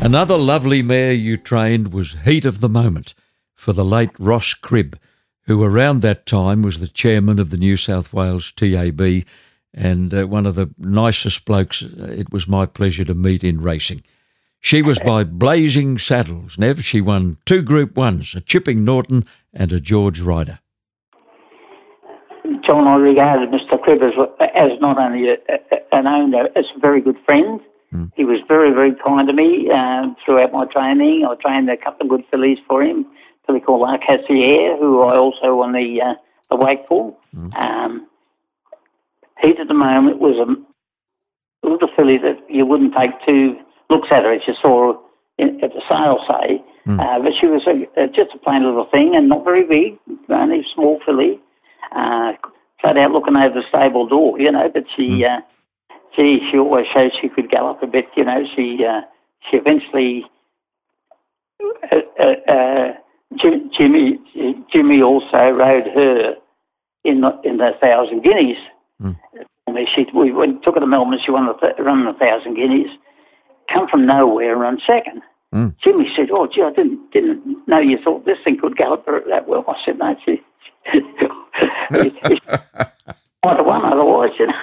Another 0.00 0.36
lovely 0.36 0.82
mare 0.82 1.12
you 1.12 1.36
trained 1.36 1.92
was 1.92 2.16
Heat 2.24 2.44
of 2.44 2.60
the 2.60 2.68
Moment 2.68 3.14
for 3.54 3.72
the 3.72 3.84
late 3.84 4.10
Ross 4.18 4.54
Cribb 4.54 4.98
who 5.46 5.62
around 5.62 6.02
that 6.02 6.26
time 6.26 6.62
was 6.62 6.80
the 6.80 6.88
chairman 6.88 7.38
of 7.38 7.50
the 7.50 7.56
New 7.56 7.76
South 7.76 8.12
Wales 8.12 8.52
TAB 8.52 9.24
and 9.72 10.12
uh, 10.12 10.26
one 10.26 10.46
of 10.46 10.54
the 10.54 10.72
nicest 10.78 11.44
blokes 11.44 11.82
uh, 11.82 12.14
it 12.16 12.32
was 12.32 12.48
my 12.48 12.66
pleasure 12.66 13.04
to 13.04 13.14
meet 13.14 13.44
in 13.44 13.60
racing. 13.60 14.02
She 14.66 14.82
was 14.82 14.98
by 14.98 15.22
Blazing 15.22 15.96
Saddles. 15.96 16.58
Nev, 16.58 16.82
she 16.82 17.00
won 17.00 17.36
two 17.46 17.62
Group 17.62 17.96
Ones, 17.96 18.34
a 18.34 18.40
Chipping 18.40 18.84
Norton 18.84 19.24
and 19.54 19.72
a 19.72 19.78
George 19.78 20.20
Ryder. 20.20 20.58
John, 22.64 22.88
I 22.88 22.96
regarded 22.96 23.50
Mr. 23.50 23.80
Cribb 23.80 24.02
as, 24.02 24.14
as 24.56 24.72
not 24.80 24.98
only 24.98 25.28
a, 25.28 25.34
a, 25.34 25.94
an 25.96 26.08
owner, 26.08 26.48
as 26.56 26.64
a 26.74 26.80
very 26.80 27.00
good 27.00 27.14
friend. 27.24 27.60
He 28.16 28.24
was 28.24 28.40
very, 28.48 28.72
very 28.72 28.92
kind 28.96 29.28
to 29.28 29.32
me 29.32 29.70
uh, 29.72 30.08
throughout 30.24 30.52
my 30.52 30.64
training. 30.64 31.24
I 31.24 31.36
trained 31.36 31.70
a 31.70 31.76
couple 31.76 32.04
of 32.06 32.10
good 32.10 32.24
fillies 32.28 32.58
for 32.66 32.82
him, 32.82 33.06
a 33.06 33.46
filly 33.46 33.60
called 33.60 33.82
La 33.82 33.96
Cassiere, 33.98 34.76
who 34.80 35.00
I 35.02 35.16
also 35.16 35.54
won 35.54 35.74
the, 35.74 36.02
uh, 36.04 36.14
the 36.50 36.56
Wakeful. 36.56 37.16
Um, 37.56 38.08
Heat 39.40 39.60
at 39.60 39.68
the 39.68 39.74
moment 39.74 40.18
was 40.18 40.36
a 40.44 41.68
little 41.68 41.88
filly 41.94 42.18
that 42.18 42.38
you 42.50 42.66
wouldn't 42.66 42.94
take 42.96 43.12
two 43.24 43.56
looks 43.90 44.08
at 44.10 44.24
her 44.24 44.32
as 44.32 44.42
you 44.46 44.54
saw 44.60 44.98
in, 45.38 45.62
at 45.62 45.72
the 45.72 45.82
sale, 45.88 46.24
say. 46.28 46.62
Uh, 47.00 47.18
but 47.20 47.32
she 47.38 47.46
was 47.46 47.66
a, 47.66 48.06
just 48.08 48.34
a 48.34 48.38
plain 48.38 48.64
little 48.64 48.86
thing 48.86 49.16
and 49.16 49.28
not 49.28 49.44
very 49.44 49.64
big, 49.64 49.98
only 50.30 50.64
small 50.74 51.00
filly. 51.04 51.40
Uh, 51.92 52.32
flat 52.80 52.96
out 52.96 53.10
looking 53.12 53.36
over 53.36 53.54
the 53.60 53.66
stable 53.68 54.06
door, 54.06 54.38
you 54.40 54.50
know, 54.52 54.68
but 54.72 54.84
she, 54.94 55.24
uh, 55.24 55.40
gee, 56.14 56.46
she 56.50 56.58
always 56.58 56.86
showed 56.92 57.12
she 57.20 57.28
could 57.28 57.50
gallop 57.50 57.82
a 57.82 57.86
bit, 57.86 58.06
you 58.16 58.24
know. 58.24 58.44
She, 58.54 58.84
uh, 58.84 59.02
she 59.50 59.56
eventually, 59.56 60.24
uh, 61.92 61.96
uh, 62.20 62.52
uh, 62.52 62.92
Jim- 63.36 63.70
Jimmy, 63.76 64.18
Jimmy 64.72 65.02
also 65.02 65.50
rode 65.50 65.86
her 65.94 66.34
in 67.04 67.20
the, 67.20 67.40
in 67.44 67.56
the 67.58 67.72
thousand 67.80 68.22
guineas. 68.22 68.58
And 69.66 69.76
she, 69.94 70.06
we 70.14 70.32
went, 70.32 70.62
took 70.62 70.74
her 70.74 70.80
to 70.80 70.86
Melbourne. 70.86 71.18
She 71.24 71.30
won 71.32 71.46
the 71.46 71.54
th- 71.54 71.74
run 71.78 72.04
the 72.04 72.12
thousand 72.14 72.54
guineas. 72.54 72.90
Come 73.72 73.88
from 73.88 74.06
nowhere 74.06 74.52
and 74.52 74.60
run 74.60 74.80
second. 74.86 75.22
Jimmy 75.82 76.08
said, 76.14 76.30
"Oh, 76.30 76.46
gee, 76.46 76.62
I 76.62 76.70
didn't 76.70 77.10
didn't 77.12 77.68
know 77.68 77.78
you 77.78 77.98
thought 78.02 78.24
this 78.24 78.38
thing 78.44 78.58
could 78.60 78.76
gallop 78.76 79.06
that 79.06 79.48
well." 79.48 79.64
I 79.68 79.74
said, 79.84 79.98
"No, 79.98 80.16
she." 80.24 80.42
Might 83.44 83.58
have 83.58 83.66
won 83.66 83.84
otherwise, 83.84 84.30
you 84.38 84.46
know. 84.48 84.54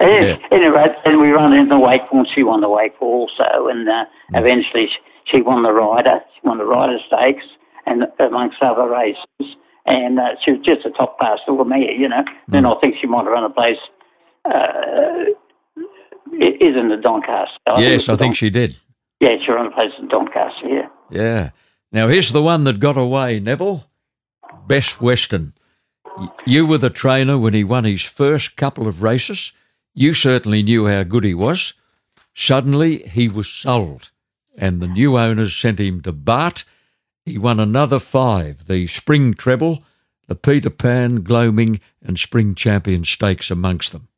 Yeah. 0.00 0.36
Anyway, 0.50 0.86
then 1.04 1.20
we 1.20 1.30
run 1.30 1.52
into 1.52 1.74
the 1.74 1.78
Wakeful, 1.78 2.18
and 2.20 2.28
she 2.34 2.42
won 2.42 2.60
the 2.60 2.68
Wakeful 2.68 3.06
also, 3.06 3.68
and 3.68 3.88
uh, 3.88 4.04
eventually 4.34 4.88
she, 4.88 4.98
she 5.36 5.42
won 5.42 5.62
the 5.62 5.72
Ryder. 5.72 6.20
She 6.34 6.40
won 6.46 6.58
the 6.58 6.64
Ryder 6.64 6.98
Stakes, 7.06 7.44
and 7.86 8.06
amongst 8.18 8.60
other 8.62 8.88
races, 8.88 9.56
and 9.86 10.18
uh, 10.18 10.30
she 10.42 10.52
was 10.52 10.60
just 10.64 10.84
a 10.86 10.90
top 10.90 11.18
class 11.18 11.38
little 11.46 11.64
mare, 11.64 11.92
you 11.92 12.08
know. 12.08 12.24
Then 12.48 12.66
I 12.66 12.74
think 12.80 12.96
she 13.00 13.06
might 13.06 13.24
have 13.24 13.32
run 13.32 13.44
a 13.44 13.50
place. 13.50 13.78
Uh, 14.44 15.30
is 16.32 16.76
in 16.76 16.88
the 16.88 16.96
Doncaster. 16.96 17.58
yes, 17.78 18.02
it's 18.02 18.08
I 18.08 18.12
the 18.12 18.18
think 18.18 18.30
Don- 18.32 18.34
she 18.36 18.50
did. 18.50 18.76
Yeah, 19.20 19.36
she 19.44 19.50
ran 19.52 19.66
a 19.66 19.70
place 19.70 19.92
in 19.98 20.08
Doncaster. 20.08 20.68
Yeah. 20.68 20.88
Yeah. 21.10 21.50
Now 21.92 22.08
here's 22.08 22.32
the 22.32 22.42
one 22.42 22.64
that 22.64 22.80
got 22.80 22.96
away, 22.96 23.38
Neville. 23.40 23.84
Best 24.66 25.00
Western. 25.00 25.54
You 26.46 26.66
were 26.66 26.78
the 26.78 26.90
trainer 26.90 27.38
when 27.38 27.54
he 27.54 27.64
won 27.64 27.84
his 27.84 28.02
first 28.02 28.56
couple 28.56 28.86
of 28.88 29.02
races. 29.02 29.52
You 29.94 30.12
certainly 30.14 30.62
knew 30.62 30.86
how 30.88 31.02
good 31.04 31.24
he 31.24 31.34
was. 31.34 31.74
Suddenly 32.34 32.98
he 32.98 33.28
was 33.28 33.48
sold, 33.48 34.10
and 34.56 34.80
the 34.80 34.86
new 34.86 35.18
owners 35.18 35.54
sent 35.54 35.78
him 35.78 36.00
to 36.02 36.12
Bart. 36.12 36.64
He 37.24 37.38
won 37.38 37.60
another 37.60 37.98
five 37.98 38.66
the 38.66 38.86
Spring 38.86 39.34
Treble, 39.34 39.82
the 40.28 40.34
Peter 40.34 40.70
Pan, 40.70 41.22
Gloaming, 41.22 41.80
and 42.02 42.18
Spring 42.18 42.54
Champion 42.54 43.04
Stakes 43.04 43.50
amongst 43.50 43.92
them. 43.92 44.08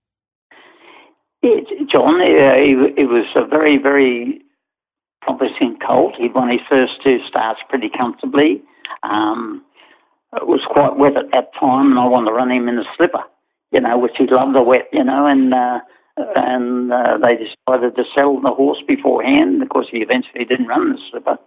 John, 1.89 2.21
uh, 2.21 2.55
he, 2.57 2.75
he 2.97 3.07
was 3.07 3.27
a 3.35 3.47
very, 3.47 3.79
very 3.79 4.41
promising 5.23 5.79
colt. 5.85 6.15
He'd 6.19 6.35
won 6.35 6.51
his 6.51 6.61
first 6.69 7.03
two 7.03 7.19
starts 7.29 7.61
pretty 7.69 7.89
comfortably. 7.89 8.63
Um, 9.03 9.65
it 10.35 10.47
was 10.47 10.61
quite 10.69 10.97
wet 10.97 11.17
at 11.17 11.31
that 11.33 11.55
time, 11.59 11.91
and 11.91 11.99
I 11.99 12.07
wanted 12.07 12.31
to 12.31 12.33
run 12.33 12.51
him 12.51 12.69
in 12.69 12.77
the 12.77 12.85
slipper, 12.97 13.23
you 13.73 13.81
know, 13.81 13.99
which 13.99 14.17
he 14.17 14.27
loved 14.27 14.55
the 14.55 14.63
wet, 14.63 14.89
you 14.93 15.05
know, 15.05 15.27
and 15.27 15.55
uh, 15.55 15.81
and 16.17 16.93
uh, 16.93 17.19
they 17.19 17.37
decided 17.37 17.97
to 17.97 18.05
sell 18.15 18.41
the 18.41 18.51
horse 18.51 18.79
beforehand. 18.87 19.63
Of 19.63 19.69
course, 19.69 19.89
he 19.91 19.99
eventually 19.99 20.45
didn't 20.45 20.67
run 20.67 20.93
the 20.93 20.99
slipper, 21.11 21.39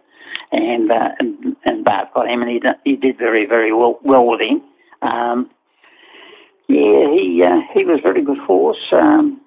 and 0.52 0.92
uh, 0.92 1.10
and, 1.20 1.56
and 1.66 1.84
Bart 1.84 2.14
got 2.14 2.30
him, 2.30 2.42
and 2.42 2.52
he 2.52 2.60
did, 2.60 2.76
he 2.86 2.96
did 2.96 3.18
very, 3.18 3.46
very 3.46 3.74
well 3.74 4.00
well 4.04 4.26
with 4.26 4.42
him. 4.42 4.62
Um, 5.02 5.50
yeah, 6.70 7.08
he 7.12 7.44
uh, 7.46 7.60
he 7.74 7.84
was 7.84 8.00
a 8.00 8.02
very 8.02 8.24
good 8.24 8.40
horse. 8.40 8.92
Um, 8.92 9.42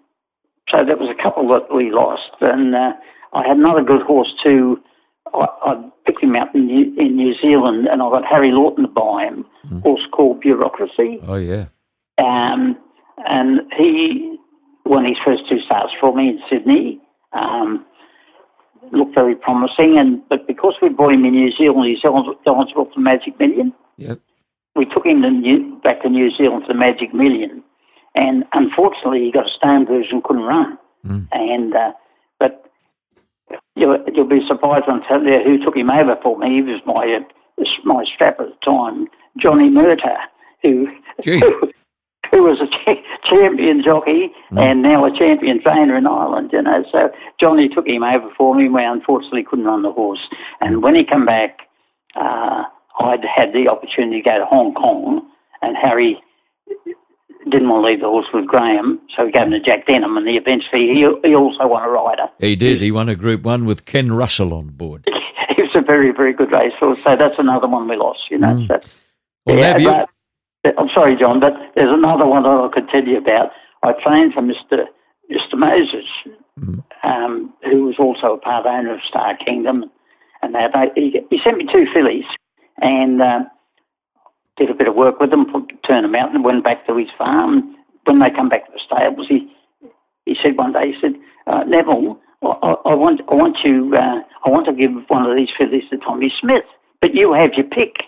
so 0.71 0.85
there 0.85 0.97
was 0.97 1.09
a 1.11 1.23
couple 1.23 1.49
that 1.49 1.75
we 1.75 1.91
lost, 1.91 2.31
and 2.41 2.75
uh, 2.75 2.93
I 3.33 3.47
had 3.47 3.57
another 3.57 3.83
good 3.83 4.03
horse 4.03 4.33
too. 4.43 4.81
I, 5.35 5.47
I 5.63 5.91
picked 6.07 6.23
him 6.23 6.35
up 6.37 6.55
in 6.55 6.67
New, 6.67 6.95
in 6.97 7.17
New 7.17 7.35
Zealand, 7.41 7.87
and 7.87 8.03
I 8.03 8.11
got 8.11 8.25
Harry 8.25 8.51
Lawton 8.53 8.85
to 8.85 8.91
buy 8.91 9.25
him. 9.25 9.45
A 9.71 9.81
horse 9.81 10.01
called 10.13 10.41
Bureaucracy, 10.41 11.19
Oh, 11.27 11.37
yeah. 11.37 11.67
um, 12.19 12.77
and 13.29 13.61
he 13.77 14.37
won 14.87 15.05
his 15.05 15.19
first 15.25 15.49
two 15.49 15.61
starts 15.61 15.93
for 16.01 16.15
me 16.15 16.31
in 16.31 16.41
Sydney. 16.49 17.01
Um, 17.33 17.85
looked 18.93 19.15
very 19.15 19.37
promising, 19.37 19.99
and 19.99 20.21
but 20.29 20.47
because 20.49 20.75
we 20.83 20.89
bought 20.89 21.13
him 21.13 21.25
in 21.25 21.33
New 21.35 21.53
Zealand, 21.53 21.97
Zealand's 22.01 22.31
eligible 22.47 22.87
for 22.87 22.95
the 22.95 23.01
Magic 23.01 23.39
Million 23.39 23.73
Yep. 23.99 24.19
we 24.75 24.87
took 24.87 25.05
him 25.07 25.23
to 25.23 25.31
New, 25.31 25.79
back 25.85 26.03
to 26.03 26.09
New 26.09 26.31
Zealand 26.35 26.63
for 26.67 26.73
the 26.73 26.79
Magic 26.79 27.13
Million, 27.15 27.63
and 28.15 28.45
unfortunately 28.53 29.21
he 29.21 29.33
got 29.33 29.47
a 29.47 29.53
stone 29.53 29.87
version, 29.87 30.23
couldn't 30.23 30.43
run. 30.43 30.79
And 31.33 31.75
uh, 31.75 31.93
but 32.39 32.71
you'll, 33.77 33.99
you'll 34.13 34.29
be 34.29 34.47
surprised 34.47 34.87
when 34.87 35.03
I 35.03 35.09
tell 35.09 35.23
you 35.23 35.41
who 35.45 35.63
took 35.65 35.77
him 35.77 35.91
over 35.91 36.17
for 36.23 36.39
me. 36.39 36.57
He 36.57 36.63
was 36.63 36.81
my 36.87 37.19
uh, 37.21 37.65
my 37.85 38.05
strap 38.05 38.41
at 38.41 38.49
the 38.49 38.57
time, 38.65 39.07
Johnny 39.39 39.71
Murtagh, 39.71 40.19
who 40.63 40.89
Gee. 41.23 41.41
who 42.31 42.43
was 42.45 42.61
a 42.61 42.67
cha- 42.67 43.03
champion 43.25 43.83
jockey 43.83 44.31
and 44.57 44.83
now 44.83 45.05
a 45.05 45.17
champion 45.17 45.61
trainer 45.63 45.97
in 45.97 46.07
Ireland. 46.07 46.51
You 46.53 46.63
know, 46.63 46.85
so 46.91 47.11
Johnny 47.39 47.69
took 47.69 47.87
him 47.87 48.03
over 48.03 48.31
for 48.37 48.55
me. 48.55 48.69
We 48.69 48.85
unfortunately 48.85 49.45
couldn't 49.45 49.65
run 49.65 49.83
the 49.83 49.93
horse, 49.93 50.29
and 50.61 50.83
when 50.83 50.95
he 50.95 51.05
came 51.05 51.27
back. 51.27 51.61
Uh, 52.17 52.65
I'd 52.99 53.25
had 53.25 53.53
the 53.55 53.69
opportunity 53.69 54.21
to 54.21 54.29
go 54.29 54.39
to 54.39 54.45
Hong 54.45 54.75
Kong, 54.75 55.23
and 55.63 55.77
Harry 55.77 56.21
didn't 57.49 57.69
want 57.69 57.85
to 57.85 57.89
leave 57.89 58.01
the 58.01 58.07
horse 58.09 58.27
with 58.35 58.47
Graham, 58.47 59.01
so 59.17 59.27
he 59.27 59.33
gave 59.33 59.43
him 59.45 59.51
to 59.53 59.61
Jack 59.61 59.87
Denham, 59.87 60.17
and 60.17 60.29
he 60.29 60.37
eventually 60.37 60.89
he, 60.89 61.07
he 61.25 61.35
also 61.35 61.67
won 61.67 61.83
a 61.83 61.89
Ryder. 61.89 62.29
He 62.39 62.55
did. 62.57 62.81
He 62.81 62.91
won 62.91 63.09
a 63.09 63.15
Group 63.15 63.43
One 63.43 63.65
with 63.65 63.87
Ken 63.87 64.13
Russell 64.13 64.53
on 64.53 64.69
board. 64.69 65.09
he 65.57 65.63
was 65.63 65.71
a 65.75 65.81
very 65.81 66.13
very 66.13 66.33
good 66.33 66.53
racehorse, 66.53 66.99
so 67.05 67.17
that's 67.17 67.39
another 67.39 67.67
one 67.69 67.89
we 67.89 67.97
lost. 67.97 68.31
You 68.31 68.39
know. 68.39 68.55
Mm. 68.55 68.69
So, 68.69 68.89
Well, 69.47 69.57
yeah, 69.59 69.67
have 69.69 69.81
you? 69.81 69.89
but- 69.89 70.09
I'm 70.77 70.91
sorry, 70.91 71.17
John, 71.17 71.41
but 71.41 71.55
there's 71.75 71.91
another 71.91 72.27
one 72.27 72.43
that 72.43 72.51
I 72.51 72.69
could 72.71 72.89
tell 72.91 73.03
you 73.03 73.17
about. 73.17 73.51
I 73.83 73.95
trained 73.95 74.35
for 74.35 74.43
Mr. 74.43 74.85
Mr. 75.31 75.55
Moses, 75.57 76.05
Mm. 76.61 76.85
um, 77.03 77.55
who 77.65 77.85
was 77.87 77.95
also 77.99 78.35
a 78.35 78.39
part 78.39 78.67
owner 78.67 78.93
of 78.93 79.01
Star 79.09 79.35
Kingdom, 79.37 79.91
and 80.43 80.55
that 80.55 80.75
he, 80.95 81.23
he 81.31 81.39
sent 81.43 81.57
me 81.57 81.65
two 81.73 81.87
fillies, 81.95 82.27
and 82.83 83.23
um, 83.23 83.47
did 84.57 84.71
a 84.71 84.75
bit 84.75 84.89
of 84.89 84.95
work 84.95 85.21
with 85.21 85.31
them, 85.31 85.51
put, 85.51 85.71
turned 85.85 86.05
them 86.05 86.15
out, 86.15 86.35
and 86.35 86.45
went 86.45 86.65
back 86.65 86.87
to 86.87 86.97
his 86.97 87.09
farm. 87.17 87.75
When 88.05 88.19
they 88.19 88.31
come 88.31 88.49
back 88.49 88.67
to 88.67 88.73
the 88.73 88.81
stables, 88.85 89.27
he 89.29 89.51
he 90.27 90.37
said 90.43 90.57
one 90.57 90.73
day, 90.73 90.93
he 90.93 91.01
said, 91.01 91.15
uh, 91.47 91.65
Neville, 91.65 92.19
I, 92.43 92.47
I, 92.63 92.73
I 92.91 92.95
want 92.95 93.21
I 93.31 93.35
want 93.35 93.59
you 93.65 93.95
uh, 93.97 94.21
I 94.45 94.49
want 94.49 94.67
to 94.67 94.73
give 94.73 94.93
one 95.09 95.29
of 95.29 95.37
these 95.37 95.49
fillies 95.57 95.85
to 95.91 95.99
Tommy 95.99 96.33
Smith, 96.41 96.65
but 97.01 97.15
you 97.15 97.33
have 97.33 97.55
your 97.55 97.67
pick. 97.67 98.05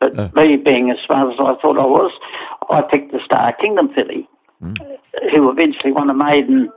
But 0.00 0.18
Uh. 0.18 0.28
me 0.34 0.56
being 0.56 0.90
as 0.90 0.98
smart 1.06 1.32
as 1.32 1.40
I 1.40 1.54
thought 1.60 1.78
I 1.78 1.86
was, 1.86 2.12
I 2.70 2.82
picked 2.82 3.12
the 3.12 3.20
Star 3.24 3.52
Kingdom 3.54 3.88
filly, 3.94 4.28
who 5.32 5.50
eventually 5.50 5.90
won 5.92 6.10
a 6.10 6.14
maiden 6.14 6.70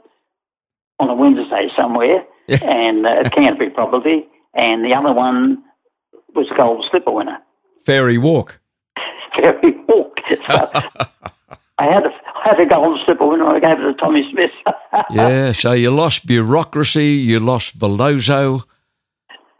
on 0.99 1.09
a 1.09 1.15
Wednesday 1.15 1.69
somewhere, 1.75 2.23
and 2.63 3.05
uh, 3.05 3.09
at 3.25 3.31
Canterbury 3.35 3.69
probably, 3.71 4.25
and 4.53 4.83
the 4.85 4.93
other 4.93 5.13
one 5.13 5.61
was 6.35 6.47
a 6.51 6.55
Gold 6.55 6.85
Slipper 6.89 7.11
winner. 7.11 7.39
Fairy 7.85 8.17
Walk. 8.17 8.58
Fairy 9.35 9.75
Walk. 9.87 10.19
So 10.47 10.69
I 11.77 11.85
had 11.85 12.05
a, 12.05 12.09
I 12.09 12.49
had 12.49 12.59
a 12.59 12.65
Gold 12.65 12.99
Slipper 13.05 13.25
winner. 13.25 13.47
I 13.47 13.59
gave 13.59 13.79
it 13.79 13.83
to 13.83 13.93
Tommy 13.93 14.29
Smith. 14.31 14.51
Yeah, 15.11 15.53
so 15.53 15.71
you 15.71 15.91
lost 15.91 16.25
bureaucracy, 16.27 17.13
you 17.13 17.39
lost 17.39 17.79
Veloso, 17.79 18.63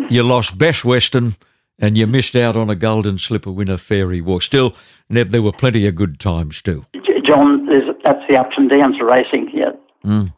you 0.10 0.22
lost 0.24 0.58
Best 0.58 0.84
Western, 0.84 1.36
and 1.80 1.98
you 1.98 2.08
missed 2.08 2.36
out 2.36 2.56
on 2.56 2.70
a 2.70 2.76
Golden 2.76 3.18
Slipper 3.18 3.52
winner, 3.52 3.78
Fairy 3.78 4.22
Walk. 4.22 4.42
Still, 4.42 4.76
Nev, 5.10 5.32
there 5.32 5.42
were 5.42 5.52
plenty 5.52 5.88
of 5.88 5.96
good 5.96 6.20
times 6.20 6.62
too. 6.62 6.86
John, 7.24 7.68
that's 8.04 8.28
the 8.28 8.36
ups 8.36 8.56
and 8.58 8.70
downs 8.70 9.00
of 9.00 9.08
racing. 9.08 9.50
Yeah. 9.54 9.72
Mm. 10.04 10.34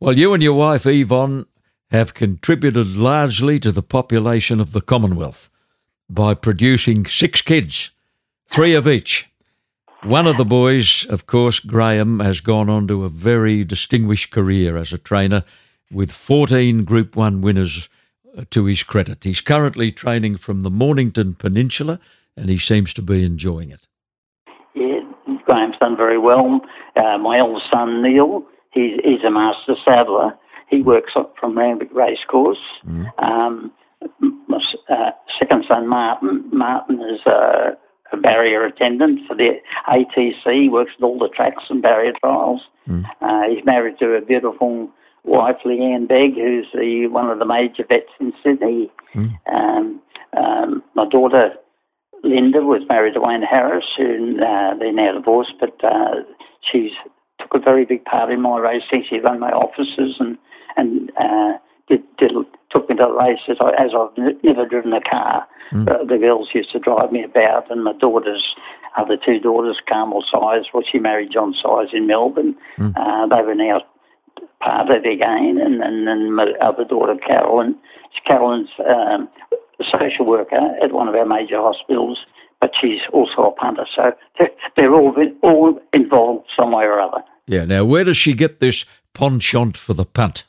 Well, 0.00 0.16
you 0.16 0.32
and 0.34 0.42
your 0.42 0.54
wife, 0.54 0.86
Yvonne, 0.86 1.46
have 1.90 2.14
contributed 2.14 2.96
largely 2.96 3.58
to 3.60 3.72
the 3.72 3.82
population 3.82 4.60
of 4.60 4.72
the 4.72 4.80
Commonwealth 4.80 5.50
by 6.08 6.34
producing 6.34 7.06
six 7.06 7.42
kids, 7.42 7.90
three 8.50 8.74
of 8.74 8.88
each. 8.88 9.30
One 10.02 10.26
of 10.26 10.36
the 10.36 10.44
boys, 10.44 11.06
of 11.08 11.26
course, 11.26 11.60
Graham, 11.60 12.20
has 12.20 12.40
gone 12.40 12.68
on 12.68 12.88
to 12.88 13.04
a 13.04 13.08
very 13.08 13.64
distinguished 13.64 14.30
career 14.30 14.76
as 14.76 14.92
a 14.92 14.98
trainer 14.98 15.44
with 15.92 16.10
14 16.10 16.84
Group 16.84 17.16
1 17.16 17.42
winners 17.42 17.88
uh, 18.36 18.44
to 18.50 18.64
his 18.64 18.82
credit. 18.82 19.24
He's 19.24 19.40
currently 19.40 19.92
training 19.92 20.38
from 20.38 20.62
the 20.62 20.70
Mornington 20.70 21.34
Peninsula 21.34 22.00
and 22.36 22.48
he 22.48 22.58
seems 22.58 22.94
to 22.94 23.02
be 23.02 23.24
enjoying 23.24 23.70
it. 23.70 23.86
Yeah, 24.74 25.00
Graham's 25.44 25.76
done 25.78 25.96
very 25.96 26.18
well. 26.18 26.60
Uh, 26.96 27.18
my 27.18 27.38
eldest 27.38 27.66
son, 27.70 28.02
Neil, 28.02 28.44
he's, 28.72 28.98
he's 29.04 29.22
a 29.22 29.30
master 29.30 29.76
saddler. 29.84 30.36
He 30.68 30.80
works 30.80 31.12
up 31.14 31.34
from 31.38 31.58
Randwick 31.58 31.92
Racecourse. 31.92 32.58
Um, 33.18 33.72
my 34.48 34.58
uh, 34.88 35.10
second 35.38 35.66
son, 35.68 35.88
Martin, 35.88 36.48
Martin 36.52 37.00
is 37.02 37.20
a, 37.26 37.76
a 38.12 38.16
barrier 38.16 38.60
attendant 38.60 39.26
for 39.26 39.34
the 39.34 39.60
ATC. 39.88 40.70
Works 40.70 40.92
at 40.98 41.04
all 41.04 41.18
the 41.18 41.28
tracks 41.28 41.64
and 41.68 41.82
barrier 41.82 42.12
trials. 42.20 42.62
Uh, 43.20 43.42
he's 43.48 43.64
married 43.64 43.98
to 43.98 44.14
a 44.14 44.20
beautiful 44.20 44.90
wife, 45.24 45.56
Leanne 45.64 46.08
Begg, 46.08 46.34
who's 46.34 46.66
the, 46.74 47.06
one 47.08 47.30
of 47.30 47.38
the 47.38 47.46
major 47.46 47.84
vets 47.88 48.10
in 48.20 48.32
Sydney. 48.42 48.90
Um, 49.52 50.00
um, 50.36 50.82
my 50.94 51.06
daughter, 51.06 51.54
Linda 52.22 52.60
was 52.60 52.82
married 52.88 53.14
to 53.14 53.20
Wayne 53.20 53.42
Harris, 53.42 53.86
who 53.96 54.36
uh, 54.42 54.74
they're 54.76 54.92
now 54.92 55.12
divorced, 55.12 55.54
but 55.60 55.82
uh, 55.84 56.22
she's 56.60 56.92
took 57.40 57.54
a 57.54 57.58
very 57.58 57.84
big 57.84 58.04
part 58.04 58.30
in 58.30 58.40
my 58.40 58.58
racing. 58.58 59.04
She 59.08 59.18
run 59.18 59.40
my 59.40 59.50
offices 59.50 60.16
and 60.20 60.36
and 60.76 61.10
uh, 61.18 61.54
did, 61.90 62.02
did 62.16 62.32
took 62.70 62.88
me 62.88 62.96
to 62.96 63.02
the 63.06 63.12
races 63.12 63.56
I- 63.60 63.74
as 63.84 63.90
I've 63.94 64.16
n- 64.16 64.38
never 64.42 64.64
driven 64.64 64.92
a 64.92 65.00
car. 65.00 65.46
Uh, 65.88 66.04
the 66.04 66.18
girls 66.18 66.48
used 66.54 66.72
to 66.72 66.78
drive 66.78 67.12
me 67.12 67.22
about, 67.22 67.70
and 67.70 67.84
my 67.84 67.92
daughters, 67.92 68.54
other 68.96 69.16
two 69.16 69.38
daughters, 69.38 69.78
Carmel 69.88 70.22
Size, 70.22 70.64
well, 70.72 70.82
she 70.90 70.98
married 70.98 71.30
John 71.32 71.54
Size 71.54 71.88
in 71.92 72.06
Melbourne. 72.06 72.56
Uh, 72.96 73.26
they 73.26 73.42
were 73.42 73.54
now 73.54 73.82
part 74.60 74.88
of 74.90 74.96
it 74.96 75.06
again, 75.06 75.58
and 75.64 75.82
and 75.82 76.06
then 76.08 76.32
my 76.34 76.46
other 76.60 76.84
daughter, 76.84 77.14
Carolyn. 77.16 77.76
Carolyn's 78.26 78.70
um, 78.88 79.28
a 79.80 79.84
social 79.84 80.26
worker 80.26 80.60
at 80.82 80.92
one 80.92 81.08
of 81.08 81.14
our 81.14 81.24
major 81.24 81.58
hospitals, 81.60 82.18
but 82.60 82.72
she's 82.80 83.00
also 83.12 83.42
a 83.44 83.52
punter. 83.52 83.86
So 83.94 84.12
they're, 84.38 84.50
they're 84.76 84.94
all 84.94 85.14
all 85.42 85.80
involved 85.92 86.48
some 86.56 86.72
way 86.72 86.84
or 86.84 87.00
other. 87.00 87.22
Yeah, 87.46 87.64
now 87.64 87.84
where 87.84 88.04
does 88.04 88.16
she 88.16 88.34
get 88.34 88.60
this 88.60 88.84
penchant 89.14 89.76
for 89.76 89.94
the 89.94 90.04
punt? 90.04 90.44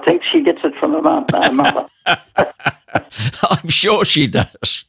I 0.00 0.04
think 0.04 0.22
she 0.30 0.42
gets 0.42 0.60
it 0.64 0.74
from 0.78 0.92
her 0.92 1.02
mum, 1.02 1.26
her 1.30 1.52
mother. 1.52 1.88
I'm 2.06 3.68
sure 3.68 4.04
she 4.04 4.26
does. 4.26 4.84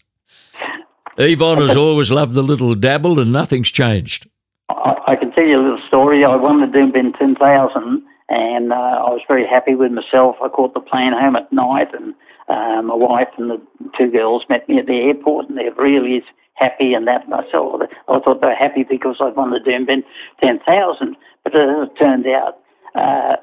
Yvonne 1.18 1.68
has 1.68 1.76
always 1.76 2.12
loved 2.12 2.34
the 2.34 2.42
little 2.42 2.74
dabble 2.76 3.20
and 3.20 3.32
nothing's 3.32 3.70
changed. 3.70 4.30
I, 4.70 4.96
I 5.08 5.16
can 5.16 5.32
tell 5.32 5.44
you 5.44 5.60
a 5.60 5.62
little 5.62 5.88
story. 5.88 6.24
I 6.24 6.36
won 6.36 6.62
the 6.62 6.68
Doomben 6.68 7.18
10,000 7.18 8.04
and 8.30 8.72
uh, 8.72 8.76
I 8.76 9.10
was 9.10 9.22
very 9.28 9.46
happy 9.46 9.76
with 9.76 9.92
myself. 9.92 10.38
I 10.42 10.48
caught 10.48 10.74
the 10.74 10.80
plane 10.80 11.14
home 11.14 11.36
at 11.36 11.52
night 11.52 11.94
and 11.94 12.16
uh, 12.48 12.82
my 12.82 12.96
wife 12.96 13.28
and 13.38 13.50
the 13.50 13.62
two 13.98 14.10
girls 14.10 14.46
met 14.50 14.68
me 14.70 14.80
at 14.80 14.86
the 14.86 15.02
airport 15.02 15.50
and 15.50 15.58
they're 15.58 15.74
really 15.74 16.24
happy 16.54 16.94
and 16.94 17.08
that. 17.08 17.26
And 17.26 17.34
I, 17.34 17.40
I 17.40 18.20
thought 18.20 18.40
they 18.40 18.48
were 18.48 18.56
happy 18.56 18.84
because 18.84 19.18
I'd 19.20 19.36
won 19.36 19.52
the 19.52 19.60
Doomben 19.60 20.04
10,000. 20.42 21.18
But 21.44 21.56
as 21.56 21.88
it 21.88 22.00
turned 22.00 22.28
out, 22.28 22.60
uh, 22.96 23.36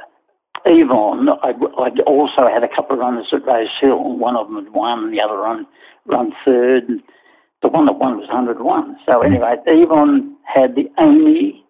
Yvonne, 0.65 1.29
I'd, 1.43 1.57
I'd 1.79 2.01
also 2.01 2.49
had 2.49 2.63
a 2.65 2.69
couple 2.69 2.95
of 2.95 3.01
runners 3.01 3.29
at 3.33 3.45
Rose 3.47 3.69
Hill. 3.81 4.17
One 4.17 4.37
of 4.37 4.47
them 4.49 4.65
had 4.65 4.73
won, 4.73 5.11
the 5.11 5.21
other 5.21 5.37
run 5.37 5.67
run 6.07 6.33
third. 6.45 6.89
And 6.89 7.03
the 7.63 7.69
one 7.69 7.87
that 7.87 7.99
won 7.99 8.17
was 8.19 8.29
101. 8.29 8.97
So 9.07 9.21
anyway, 9.23 9.57
Yvonne 9.67 10.37
had 10.45 10.75
the 10.75 10.91
only 10.99 11.65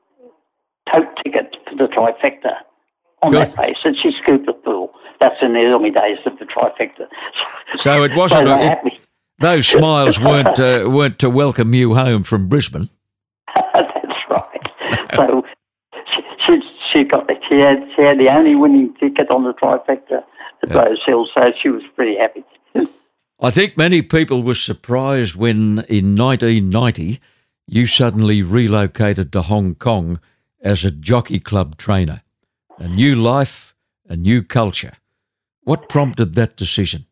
tote 0.93 1.09
ticket 1.25 1.57
for 1.69 1.77
the 1.77 1.85
trifecta 1.87 2.55
on 3.23 3.33
Good. 3.33 3.49
that 3.49 3.59
race, 3.59 3.79
and 3.85 3.97
she 3.97 4.13
scooped 4.23 4.47
the 4.47 4.53
pool. 4.53 4.93
That's 5.21 5.37
in 5.43 5.55
the 5.55 5.61
early 5.61 5.91
days 5.91 6.19
of 6.27 6.39
the 6.39 6.45
trifecta. 6.45 7.07
So 7.77 8.03
it 8.05 8.15
wasn't. 8.15 8.47
So 8.47 8.55
a- 8.55 8.87
it- 8.87 9.01
those 9.41 9.69
smiles 9.69 10.19
weren't 10.19 10.59
uh, 10.59 10.89
weren't 10.91 11.21
to 11.21 11.31
welcome 11.31 11.73
you 11.73 11.95
home 11.95 12.25
from 12.25 12.49
Brisbane. 12.49 12.89
That's 13.55 14.19
right. 14.31 15.15
so 15.15 15.45
she, 16.45 16.61
she 16.93 17.05
got 17.05 17.27
the, 17.27 17.35
she 17.49 17.59
had 17.59 17.79
she 17.95 18.03
had 18.03 18.19
the 18.19 18.29
only 18.29 18.55
winning 18.55 18.95
ticket 18.95 19.31
on 19.31 19.45
the 19.45 19.53
trifecta 19.53 20.23
at 20.63 20.75
Rose 20.75 21.01
Hill, 21.07 21.27
so 21.33 21.53
she 21.61 21.69
was 21.69 21.83
pretty 21.95 22.17
happy. 22.17 22.45
I 23.41 23.51
think 23.51 23.77
many 23.77 24.03
people 24.03 24.43
were 24.43 24.55
surprised 24.55 25.37
when, 25.37 25.85
in 25.89 26.17
1990, 26.17 27.21
you 27.67 27.87
suddenly 27.87 28.43
relocated 28.43 29.33
to 29.33 29.43
Hong 29.43 29.75
Kong 29.75 30.21
as 30.61 30.85
a 30.85 30.91
jockey 30.91 31.39
club 31.39 31.77
trainer. 31.77 32.23
A 32.79 32.89
new 32.89 33.15
life, 33.15 33.75
a 34.09 34.17
new 34.17 34.43
culture. 34.43 34.95
What 35.63 35.89
prompted 35.89 36.35
that 36.35 36.57
decision? 36.57 37.07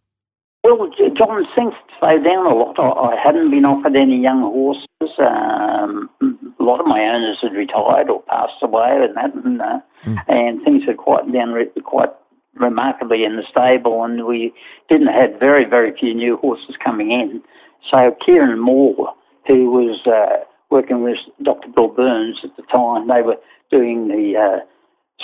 Well, 0.66 0.90
John, 1.16 1.46
things 1.54 1.74
slowed 2.00 2.24
down 2.24 2.44
a 2.44 2.52
lot. 2.52 2.76
I, 2.80 3.14
I 3.14 3.22
hadn't 3.22 3.52
been 3.52 3.64
offered 3.64 3.94
any 3.94 4.20
young 4.20 4.40
horses. 4.40 5.14
Um, 5.16 6.10
a 6.58 6.62
lot 6.62 6.80
of 6.80 6.86
my 6.86 7.02
owners 7.02 7.38
had 7.40 7.52
retired 7.52 8.10
or 8.10 8.20
passed 8.22 8.60
away, 8.62 9.06
and 9.06 9.16
that, 9.16 9.32
and, 9.44 9.62
uh, 9.62 9.78
and 10.26 10.60
things 10.64 10.82
had 10.84 10.96
quieted 10.96 11.32
down 11.32 11.52
re- 11.52 11.70
quite 11.84 12.10
remarkably 12.54 13.22
in 13.22 13.36
the 13.36 13.44
stable, 13.48 14.02
and 14.02 14.26
we 14.26 14.52
didn't 14.88 15.06
have 15.06 15.38
very, 15.38 15.64
very 15.64 15.96
few 15.96 16.12
new 16.12 16.36
horses 16.36 16.74
coming 16.84 17.12
in. 17.12 17.40
So 17.88 18.16
Kieran 18.24 18.58
Moore, 18.58 19.14
who 19.46 19.70
was 19.70 20.04
uh, 20.04 20.42
working 20.68 21.04
with 21.04 21.18
Dr. 21.44 21.68
Bill 21.68 21.88
Burns 21.94 22.40
at 22.42 22.56
the 22.56 22.64
time, 22.64 23.06
they 23.06 23.22
were 23.22 23.36
doing 23.70 24.08
the 24.08 24.36
uh, 24.36 24.64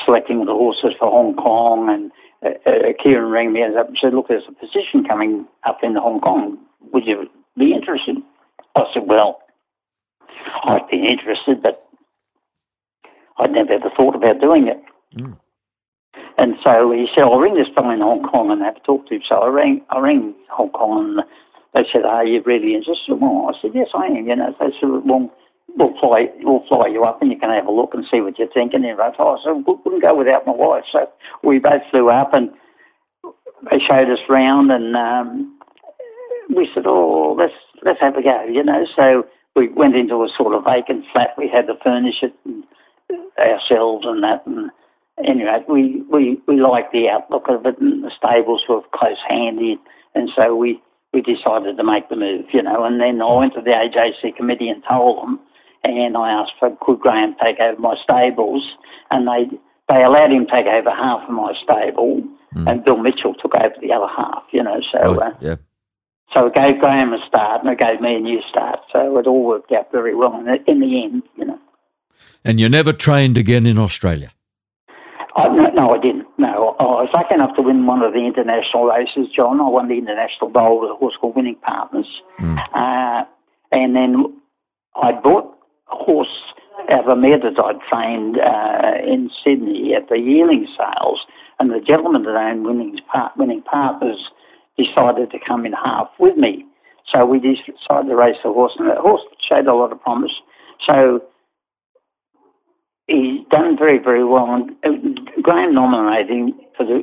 selecting 0.05 0.41
of 0.41 0.47
the 0.47 0.53
horses 0.53 0.95
for 1.01 1.11
Hong 1.11 1.35
Kong, 1.35 1.91
and 1.91 2.13
uh, 2.45 2.49
uh, 2.67 2.93
Kieran 3.03 3.31
rang 3.31 3.53
me 3.53 3.63
up 3.63 3.89
and 3.89 3.99
said, 4.01 4.15
"Look, 4.15 4.29
there's 4.29 4.49
a 4.49 4.53
position 4.53 5.05
coming 5.05 5.47
up 5.65 5.79
in 5.83 5.95
Hong 5.95 6.21
Kong. 6.21 6.59
Would 6.93 7.07
you 7.07 7.29
be 7.57 7.73
interested?" 7.73 8.17
I 8.75 8.85
said, 8.93 9.07
"Well, 9.07 9.41
I'd 10.65 10.89
be 10.89 11.09
interested, 11.09 11.63
but 11.63 11.87
I'd 13.39 13.53
never 13.53 13.73
ever 13.75 13.91
thought 13.91 14.15
about 14.15 14.41
doing 14.41 14.69
it." 14.69 14.83
And 16.39 16.57
so 16.65 16.91
he 16.91 17.09
said, 17.15 17.25
"I'll 17.25 17.39
ring 17.39 17.55
this 17.55 17.69
fellow 17.75 17.91
in 17.91 18.01
Hong 18.01 18.23
Kong 18.23 18.51
and 18.51 18.63
have 18.63 18.77
a 18.77 18.81
talk 18.81 19.07
to 19.09 19.15
him." 19.15 19.23
So 19.29 19.37
I 19.37 19.49
rang, 19.49 19.83
I 19.91 20.01
rang 20.01 20.35
Hong 20.51 20.71
Kong, 20.71 21.19
and 21.19 21.25
they 21.75 21.89
said, 21.91 22.05
"Are 22.05 22.25
you 22.25 22.43
really 22.43 22.75
interested?" 22.75 23.15
Well, 23.21 23.53
I 23.55 23.61
said, 23.61 23.73
"Yes, 23.75 23.91
I 23.95 24.07
am." 24.07 24.27
You 24.27 24.37
know, 24.37 24.55
they 24.59 24.73
said, 24.81 24.89
"Well, 25.05 25.31
we'll 25.77 25.99
fly, 26.01 26.29
we'll 26.41 26.65
fly 26.69 26.87
you 26.89 27.05
up 27.05 27.23
and 27.23 27.31
you 27.31 27.39
can 27.39 27.51
have 27.51 27.67
a 27.67 27.73
look 27.73 27.95
and 27.95 28.05
see 28.11 28.21
what 28.21 28.39
you're 28.39 28.49
thinking. 28.53 28.85
And 28.85 29.01
I 29.01 29.11
oh, 29.19 29.39
so 29.43 29.55
we 29.55 29.75
wouldn't 29.85 30.03
go 30.03 30.17
without 30.17 30.47
my 30.47 30.53
wife. 30.55 30.85
So 30.91 31.09
we 31.43 31.59
both 31.59 31.83
flew 31.91 32.11
up 32.11 32.33
and 32.33 32.51
they 33.71 33.79
showed 33.79 34.11
us 34.11 34.19
round 34.29 34.71
and 34.71 34.97
um, 34.97 35.59
we 36.55 36.69
said, 36.75 36.85
oh, 36.87 37.37
let's 37.39 37.55
let's 37.85 38.01
have 38.01 38.17
a 38.17 38.23
go, 38.23 38.45
you 38.45 38.63
know. 38.63 38.87
So 38.97 39.27
we 39.55 39.69
went 39.69 39.97
into 39.97 40.23
a 40.23 40.29
sort 40.37 40.55
of 40.55 40.65
vacant 40.65 41.05
flat. 41.13 41.31
We 41.37 41.49
had 41.49 41.67
to 41.67 41.75
furnish 41.83 42.23
it 42.23 42.35
ourselves 43.39 44.07
and 44.07 44.23
that. 44.23 44.47
And 44.47 44.71
anyway, 45.25 45.65
we, 45.69 46.03
we, 46.11 46.41
we 46.47 46.61
liked 46.61 46.93
the 46.93 47.09
outlook 47.09 47.47
of 47.49 47.67
it 47.67 47.79
and 47.81 48.05
the 48.05 48.11
stables 48.17 48.65
were 48.69 48.83
close 48.95 49.19
handy. 49.29 49.79
And 50.15 50.31
so 50.35 50.55
we, 50.55 50.81
we 51.13 51.21
decided 51.21 51.77
to 51.77 51.85
make 51.85 52.09
the 52.09 52.17
move, 52.17 52.47
you 52.53 52.63
know. 52.63 52.85
And 52.85 53.01
then 53.01 53.21
I 53.21 53.33
went 53.37 53.55
to 53.55 53.61
the 53.61 53.71
AJC 53.71 54.37
committee 54.37 54.69
and 54.69 54.83
told 54.89 55.23
them, 55.23 55.41
and 55.85 56.17
I 56.17 56.31
asked 56.31 56.53
for 56.59 56.77
could 56.81 57.01
Graham 57.01 57.35
take 57.43 57.59
over 57.61 57.81
my 57.81 57.97
stables, 58.03 58.77
and 59.11 59.27
they 59.27 59.57
they 59.89 60.03
allowed 60.03 60.33
him 60.33 60.47
to 60.47 60.53
take 60.53 60.67
over 60.67 60.91
half 60.91 61.29
of 61.29 61.35
my 61.35 61.55
stable, 61.63 62.23
mm. 62.55 62.71
and 62.71 62.85
Bill 62.85 62.97
Mitchell 62.97 63.35
took 63.35 63.55
over 63.55 63.75
the 63.81 63.93
other 63.93 64.09
half, 64.09 64.45
you 64.53 64.63
know. 64.63 64.81
So 64.91 64.99
oh, 65.03 65.15
uh, 65.17 65.35
yeah. 65.41 65.57
So 66.33 66.47
it 66.47 66.55
gave 66.55 66.79
Graham 66.79 67.13
a 67.13 67.25
start, 67.27 67.63
and 67.63 67.71
it 67.71 67.79
gave 67.79 68.01
me 68.01 68.17
a 68.17 68.21
new 68.21 68.41
start. 68.49 68.81
So 68.91 69.19
it 69.19 69.27
all 69.27 69.45
worked 69.45 69.73
out 69.73 69.93
very 69.93 70.15
well 70.15 70.39
in 70.39 70.47
the, 70.47 70.59
in 70.71 70.81
the 70.81 71.03
end, 71.03 71.23
you 71.37 71.45
know. 71.45 71.59
And 72.45 72.59
you 72.59 72.69
never 72.69 72.93
trained 72.93 73.37
again 73.37 73.67
in 73.67 73.79
Australia? 73.79 74.33
I, 75.37 75.49
no, 75.49 75.69
no, 75.71 75.95
I 75.95 75.99
didn't. 75.99 76.27
No, 76.39 76.77
I 76.79 76.85
was 76.85 77.11
lucky 77.13 77.35
enough 77.35 77.55
to 77.57 77.63
win 77.63 77.87
one 77.87 78.03
of 78.03 78.13
the 78.13 78.21
international 78.21 78.85
races, 78.85 79.29
John. 79.35 79.61
I 79.61 79.69
won 79.69 79.89
the 79.89 79.99
international 79.99 80.51
bowl 80.51 80.81
with 80.81 80.91
a 80.91 80.95
horse 80.95 81.15
called 81.21 81.37
Winning 81.37 81.57
Partners. 81.57 82.09
Mm. 82.39 82.59
Uh, 82.75 83.25
and 83.71 83.97
then 83.97 84.41
I 84.95 85.13
bought 85.13 85.55
horse 85.93 86.53
out 86.91 87.05
of 87.05 87.09
a 87.09 87.17
mare 87.17 87.39
that 87.39 87.59
I'd 87.59 87.81
trained 87.89 88.39
uh, 88.39 89.07
in 89.07 89.31
Sydney 89.45 89.95
at 89.95 90.09
the 90.09 90.19
yearling 90.19 90.67
sales. 90.77 91.21
And 91.59 91.71
the 91.71 91.81
gentleman 91.81 92.25
that 92.25 92.35
owned 92.35 92.65
Winning, 92.65 92.99
Winning 93.37 93.63
Partners 93.63 94.31
decided 94.77 95.31
to 95.31 95.39
come 95.47 95.65
in 95.67 95.73
half 95.73 96.09
with 96.19 96.37
me. 96.37 96.65
So 97.09 97.27
we 97.27 97.39
decided 97.39 98.09
to 98.09 98.17
race 98.17 98.37
the 98.43 98.53
horse, 98.53 98.73
and 98.79 98.89
the 98.89 99.01
horse 99.01 99.23
showed 99.47 99.67
a 99.67 99.75
lot 99.75 99.93
of 99.93 100.01
promise. 100.01 100.33
So 100.87 101.23
he's 103.07 103.47
done 103.51 103.77
very, 103.77 103.99
very 103.99 104.25
well. 104.25 104.47
And 104.83 105.19
uh, 105.19 105.41
Graham 105.43 105.75
nominated 105.75 106.31
him 106.31 106.53
for 106.77 106.87
the 106.87 107.03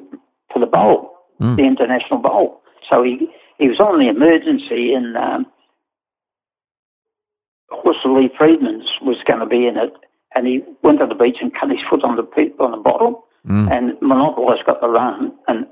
for 0.52 0.60
the 0.60 0.65
bowl, 0.65 1.12
mm. 1.39 1.56
the 1.56 1.63
international 1.63 2.19
bowl. 2.19 2.62
So 2.89 3.04
he 3.04 3.30
he 3.58 3.67
was 3.67 3.80
on 3.80 3.99
the 3.99 4.10
emergency, 4.10 4.93
and 4.93 5.15
um, 5.17 5.45
horse 7.71 7.97
Lee 8.05 8.29
Freedman's 8.38 8.89
was 9.01 9.17
going 9.25 9.39
to 9.39 9.45
be 9.45 9.67
in 9.67 9.77
it, 9.77 9.93
and 10.36 10.47
he 10.47 10.63
went 10.84 10.99
to 10.99 11.05
the 11.05 11.15
beach 11.15 11.38
and 11.41 11.53
cut 11.53 11.69
his 11.69 11.79
foot 11.89 12.03
on 12.03 12.15
the 12.15 12.23
on 12.60 12.71
the 12.71 12.77
bottle, 12.77 13.25
mm. 13.47 13.71
and 13.71 13.99
Monopolize 14.01 14.63
got 14.65 14.82
the 14.82 14.89
run, 14.89 15.32
and 15.47 15.65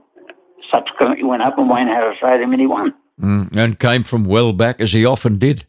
subsequently 0.71 1.23
went 1.23 1.41
up 1.41 1.57
and 1.57 1.69
Wayne 1.69 1.87
Harris 1.87 2.17
rode 2.21 2.41
him 2.41 2.51
and 2.51 2.61
he 2.61 2.67
won. 2.67 2.93
Mm, 3.21 3.55
and 3.55 3.79
came 3.79 4.03
from 4.03 4.25
well 4.25 4.53
back 4.53 4.79
as 4.79 4.91
he 4.91 5.05
often 5.05 5.37
did. 5.37 5.65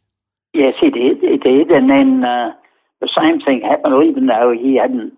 Yes, 0.52 0.74
he 0.80 0.90
did. 0.90 1.18
He 1.20 1.36
did. 1.36 1.70
And 1.70 1.88
then 1.88 2.24
uh, 2.24 2.52
the 3.00 3.08
same 3.16 3.40
thing 3.40 3.62
happened, 3.62 4.04
even 4.04 4.26
though 4.26 4.52
he 4.52 4.76
hadn't 4.76 5.12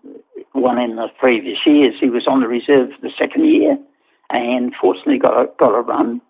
won 0.55 0.79
in 0.79 0.97
the 0.97 1.09
previous 1.19 1.59
years. 1.67 1.95
He 2.01 2.11
was 2.11 2.27
on 2.27 2.41
the 2.41 2.49
reserve 2.49 2.91
for 2.91 3.01
the 3.01 3.13
second 3.17 3.47
year 3.47 3.79
and 4.31 4.75
fortunately 4.81 5.19
got 5.19 5.41
a, 5.41 5.49
got 5.59 5.75
a 5.75 5.81
run. 5.81 6.21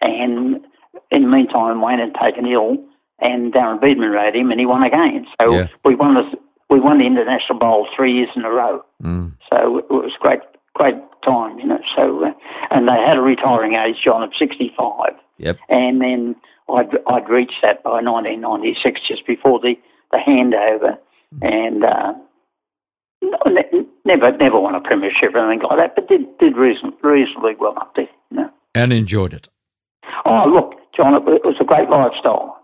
And 0.00 0.64
in 1.10 1.22
the 1.22 1.28
meantime, 1.28 1.82
Wayne 1.82 1.98
had 1.98 2.14
taken 2.14 2.46
ill 2.46 2.82
and 3.20 3.52
Darren 3.52 3.80
Beadman 3.80 4.10
rode 4.10 4.34
him 4.34 4.50
and 4.50 4.60
he 4.60 4.66
won 4.66 4.82
again. 4.82 5.26
So 5.40 5.54
yeah. 5.54 5.68
we 5.84 5.94
won 5.94 6.14
the 6.14 6.38
we 6.68 6.80
won 6.80 6.98
the 6.98 7.06
International 7.06 7.58
Bowl 7.58 7.88
three 7.94 8.12
years 8.14 8.30
in 8.36 8.44
a 8.44 8.50
row. 8.50 8.84
Mm. 9.02 9.34
So 9.50 9.78
it 9.78 9.90
was 9.90 10.12
great 10.20 10.40
great 10.74 10.94
time, 11.24 11.58
you 11.58 11.66
know. 11.66 11.80
So, 11.96 12.24
uh, 12.24 12.32
and 12.70 12.88
they 12.88 12.92
had 12.92 13.16
a 13.16 13.20
retiring 13.20 13.74
age, 13.74 13.96
John, 14.02 14.22
of 14.22 14.30
65. 14.38 15.12
Yep. 15.38 15.58
And 15.68 16.00
then 16.00 16.36
I'd, 16.68 16.90
I'd 17.06 17.28
reached 17.28 17.60
that 17.62 17.82
by 17.82 18.02
1996, 18.02 19.00
just 19.06 19.26
before 19.26 19.60
the, 19.60 19.74
the 20.12 20.18
handover. 20.18 20.98
And 21.42 21.84
uh, 21.84 22.12
never 24.04 24.36
never 24.36 24.60
won 24.60 24.74
a 24.74 24.80
premiership 24.80 25.34
or 25.34 25.50
anything 25.50 25.68
like 25.68 25.78
that, 25.78 25.94
but 25.94 26.08
did, 26.08 26.26
did 26.38 26.56
reason, 26.56 26.92
reasonably 27.02 27.54
well 27.58 27.74
up 27.76 27.94
there, 27.94 28.08
you 28.30 28.38
know. 28.38 28.50
And 28.74 28.92
enjoyed 28.92 29.32
it. 29.32 29.48
Oh, 30.24 30.46
look, 30.48 30.74
John, 30.96 31.14
it, 31.14 31.22
it 31.28 31.44
was 31.44 31.56
a 31.60 31.64
great 31.64 31.88
lifestyle. 31.88 32.59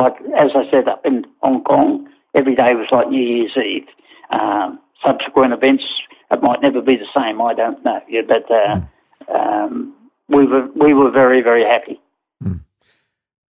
Like, 0.00 0.16
as 0.36 0.52
I 0.54 0.68
said, 0.70 0.88
up 0.88 1.04
in 1.04 1.26
Hong 1.42 1.62
Kong, 1.62 2.08
every 2.34 2.54
day 2.54 2.74
was 2.74 2.88
like 2.90 3.08
New 3.08 3.22
Year's 3.22 3.56
Eve. 3.56 3.86
Um, 4.30 4.78
subsequent 5.04 5.52
events 5.52 5.84
it 6.30 6.42
might 6.42 6.62
never 6.62 6.80
be 6.80 6.96
the 6.96 7.06
same. 7.14 7.40
I 7.42 7.54
don't 7.54 7.84
know. 7.84 8.00
Yeah, 8.08 8.22
but 8.26 8.50
uh, 8.50 8.80
mm. 8.80 9.34
um, 9.34 9.94
we 10.28 10.46
were 10.46 10.68
we 10.76 10.94
were 10.94 11.10
very 11.10 11.42
very 11.42 11.64
happy. 11.64 12.00
Mm. 12.42 12.60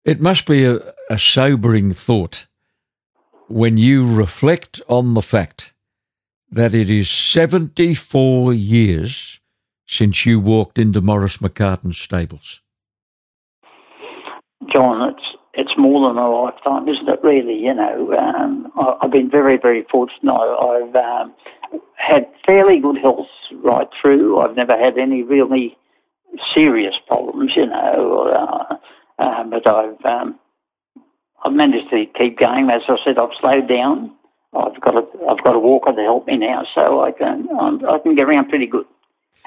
It 0.05 0.21
must 0.21 0.47
be 0.47 0.65
a, 0.65 0.79
a 1.11 1.19
sobering 1.19 1.93
thought 1.93 2.47
when 3.49 3.77
you 3.77 4.13
reflect 4.13 4.81
on 4.89 5.15
the 5.15 5.23
fact 5.23 5.73
that 6.51 6.75
it 6.75 6.91
is 6.91 7.09
74 7.09 8.55
years 8.55 9.41
since 9.87 10.25
you 10.25 10.41
walked 10.41 10.79
into 10.79 11.01
Maurice 11.01 11.39
McCarten's 11.39 11.99
stables. 11.99 12.61
John, 14.73 15.11
it's 15.11 15.37
it's 15.61 15.77
more 15.77 16.09
than 16.09 16.17
a 16.17 16.31
lifetime, 16.31 16.89
isn't 16.89 17.09
it? 17.09 17.21
Really, 17.23 17.59
you 17.59 17.75
know, 17.75 18.15
um, 18.19 18.73
I, 18.77 18.97
have 19.03 19.11
been 19.11 19.31
very, 19.31 19.59
very 19.59 19.85
fortunate. 19.91 20.33
I, 20.33 20.81
have 20.87 20.97
um, 20.97 21.35
had 21.97 22.27
fairly 22.47 22.81
good 22.81 22.97
health 22.97 23.27
right 23.63 23.89
through. 24.01 24.41
I've 24.41 24.57
never 24.57 24.77
had 24.77 24.97
any 24.97 25.23
really 25.23 25.77
serious 26.55 26.95
problems, 27.07 27.53
you 27.57 27.67
know. 27.67 28.33
Uh, 28.35 28.77
uh, 29.23 29.45
but 29.45 29.67
I've 29.67 30.03
um, 30.07 30.39
I've 31.45 31.53
managed 31.53 31.91
to 31.91 32.07
keep 32.19 32.39
going. 32.39 32.71
As 32.71 32.83
I 32.89 32.97
said, 33.05 33.19
I've 33.19 33.37
slowed 33.39 33.69
down. 33.69 34.13
I've 34.57 34.81
got 34.81 34.97
a 34.97 35.03
I've 35.29 35.45
got 35.45 35.57
a 35.57 35.61
walker 35.61 35.93
to 35.93 36.03
help 36.03 36.27
me 36.27 36.39
now, 36.39 36.65
so 36.75 37.03
I 37.03 37.13
can 37.13 37.49
I 37.87 37.99
can 37.99 38.15
get 38.15 38.27
around 38.27 38.49
pretty 38.49 38.67
good. 38.67 38.87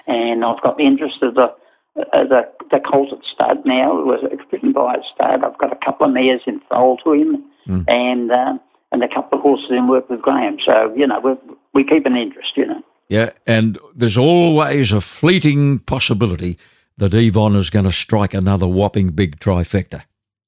And 0.05 0.45
I've 0.45 0.61
got 0.61 0.77
the 0.77 0.85
interest 0.85 1.23
of 1.23 1.33
the 1.33 1.55
the 1.95 2.49
the 2.71 2.79
colted 2.79 3.23
stud 3.31 3.65
now. 3.65 3.99
It 3.99 4.05
was 4.05 4.19
driven 4.49 4.73
by 4.73 4.95
a 4.95 5.03
stud. 5.13 5.43
I've 5.43 5.57
got 5.57 5.71
a 5.71 5.85
couple 5.85 6.07
of 6.07 6.13
mares 6.13 6.41
in 6.45 6.59
foal 6.69 6.97
to 7.03 7.13
him, 7.13 7.43
mm. 7.67 7.85
and 7.87 8.31
uh, 8.31 8.57
and 8.91 9.03
a 9.03 9.07
couple 9.07 9.37
of 9.37 9.43
horses 9.43 9.71
in 9.71 9.87
work 9.87 10.09
with 10.09 10.21
Graham. 10.21 10.57
So 10.65 10.93
you 10.95 11.07
know 11.07 11.19
we 11.19 11.33
we 11.73 11.83
keep 11.83 12.05
an 12.05 12.15
interest. 12.15 12.51
You 12.55 12.67
know. 12.67 12.83
Yeah, 13.09 13.31
and 13.45 13.77
there's 13.95 14.17
always 14.17 14.91
a 14.91 15.01
fleeting 15.01 15.79
possibility 15.79 16.57
that 16.97 17.13
Yvonne 17.13 17.55
is 17.55 17.69
going 17.69 17.85
to 17.85 17.91
strike 17.91 18.33
another 18.33 18.67
whopping 18.67 19.09
big 19.09 19.39
trifecta. 19.39 20.03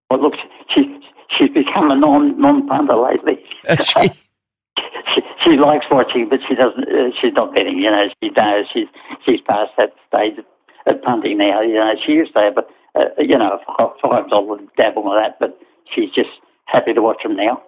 Well, 0.10 0.22
look, 0.22 0.34
she 0.74 1.00
she's 1.38 1.50
become 1.50 1.92
a 1.92 1.96
non 1.96 2.40
non 2.40 2.68
punter 2.68 2.96
lately. 2.96 3.44
she? 3.84 4.10
she? 5.14 5.22
she 5.44 5.58
likes 5.58 5.86
watching, 5.92 6.28
but 6.30 6.40
she 6.48 6.56
doesn't. 6.56 6.88
Uh, 6.88 7.12
she's 7.22 7.34
not 7.34 7.54
betting. 7.54 7.78
You 7.78 7.92
know, 7.92 8.08
she 8.24 8.30
knows 8.30 8.66
she's 8.74 8.88
she's 9.26 9.42
past 9.42 9.72
that 9.78 9.94
stage 10.08 10.38
at 10.86 11.02
punting 11.04 11.38
now. 11.38 11.62
You 11.62 11.76
know, 11.76 11.93
she 12.06 12.13
used 12.13 12.34
to 12.34 12.39
have, 12.39 12.58
a, 12.58 13.00
uh, 13.00 13.10
you 13.19 13.38
know, 13.38 13.60
five 14.02 14.30
dollars 14.30 14.62
dabble 14.78 15.04
with 15.04 15.13
that, 15.21 15.38
but 15.39 15.60
she's 15.93 16.12
just 16.12 16.30
happy 16.65 16.93
to 16.93 17.02
watch 17.02 17.24
them 17.24 17.36
now. 17.36 17.62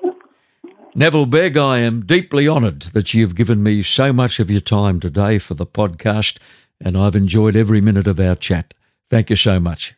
Neville 0.95 1.27
Begg, 1.27 1.57
I 1.57 1.79
am 1.79 2.05
deeply 2.05 2.47
honoured 2.47 2.81
that 2.93 3.13
you've 3.13 3.35
given 3.35 3.61
me 3.61 3.83
so 3.83 4.11
much 4.11 4.39
of 4.39 4.49
your 4.49 4.61
time 4.61 4.99
today 4.99 5.37
for 5.37 5.53
the 5.53 5.65
podcast, 5.65 6.37
and 6.81 6.97
I've 6.97 7.15
enjoyed 7.15 7.55
every 7.55 7.81
minute 7.81 8.07
of 8.07 8.19
our 8.19 8.35
chat. 8.35 8.73
Thank 9.09 9.29
you 9.29 9.35
so 9.35 9.59
much. 9.59 9.93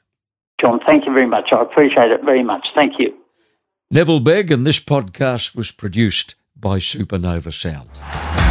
John, 0.60 0.80
thank 0.86 1.06
you 1.06 1.14
very 1.14 1.28
much. 1.28 1.50
I 1.54 1.62
appreciate 1.62 2.12
it 2.12 2.22
very 2.26 2.44
much. 2.44 2.68
Thank 2.76 3.00
you. 3.00 3.14
Neville 3.90 4.20
Begg, 4.20 4.52
and 4.52 4.68
this 4.68 4.80
podcast 4.80 5.56
was 5.56 5.72
produced 5.72 6.36
by 6.56 6.80
Supernova 6.80 7.54
Sound. 7.54 8.49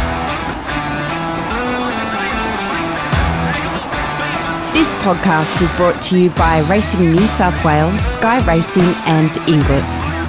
Podcast 4.99 5.61
is 5.61 5.71
brought 5.73 6.01
to 6.01 6.17
you 6.19 6.29
by 6.31 6.59
Racing 6.69 7.11
New 7.11 7.27
South 7.27 7.63
Wales, 7.63 7.99
Sky 8.01 8.45
Racing, 8.45 8.83
and 9.05 9.35
Inglis. 9.47 10.28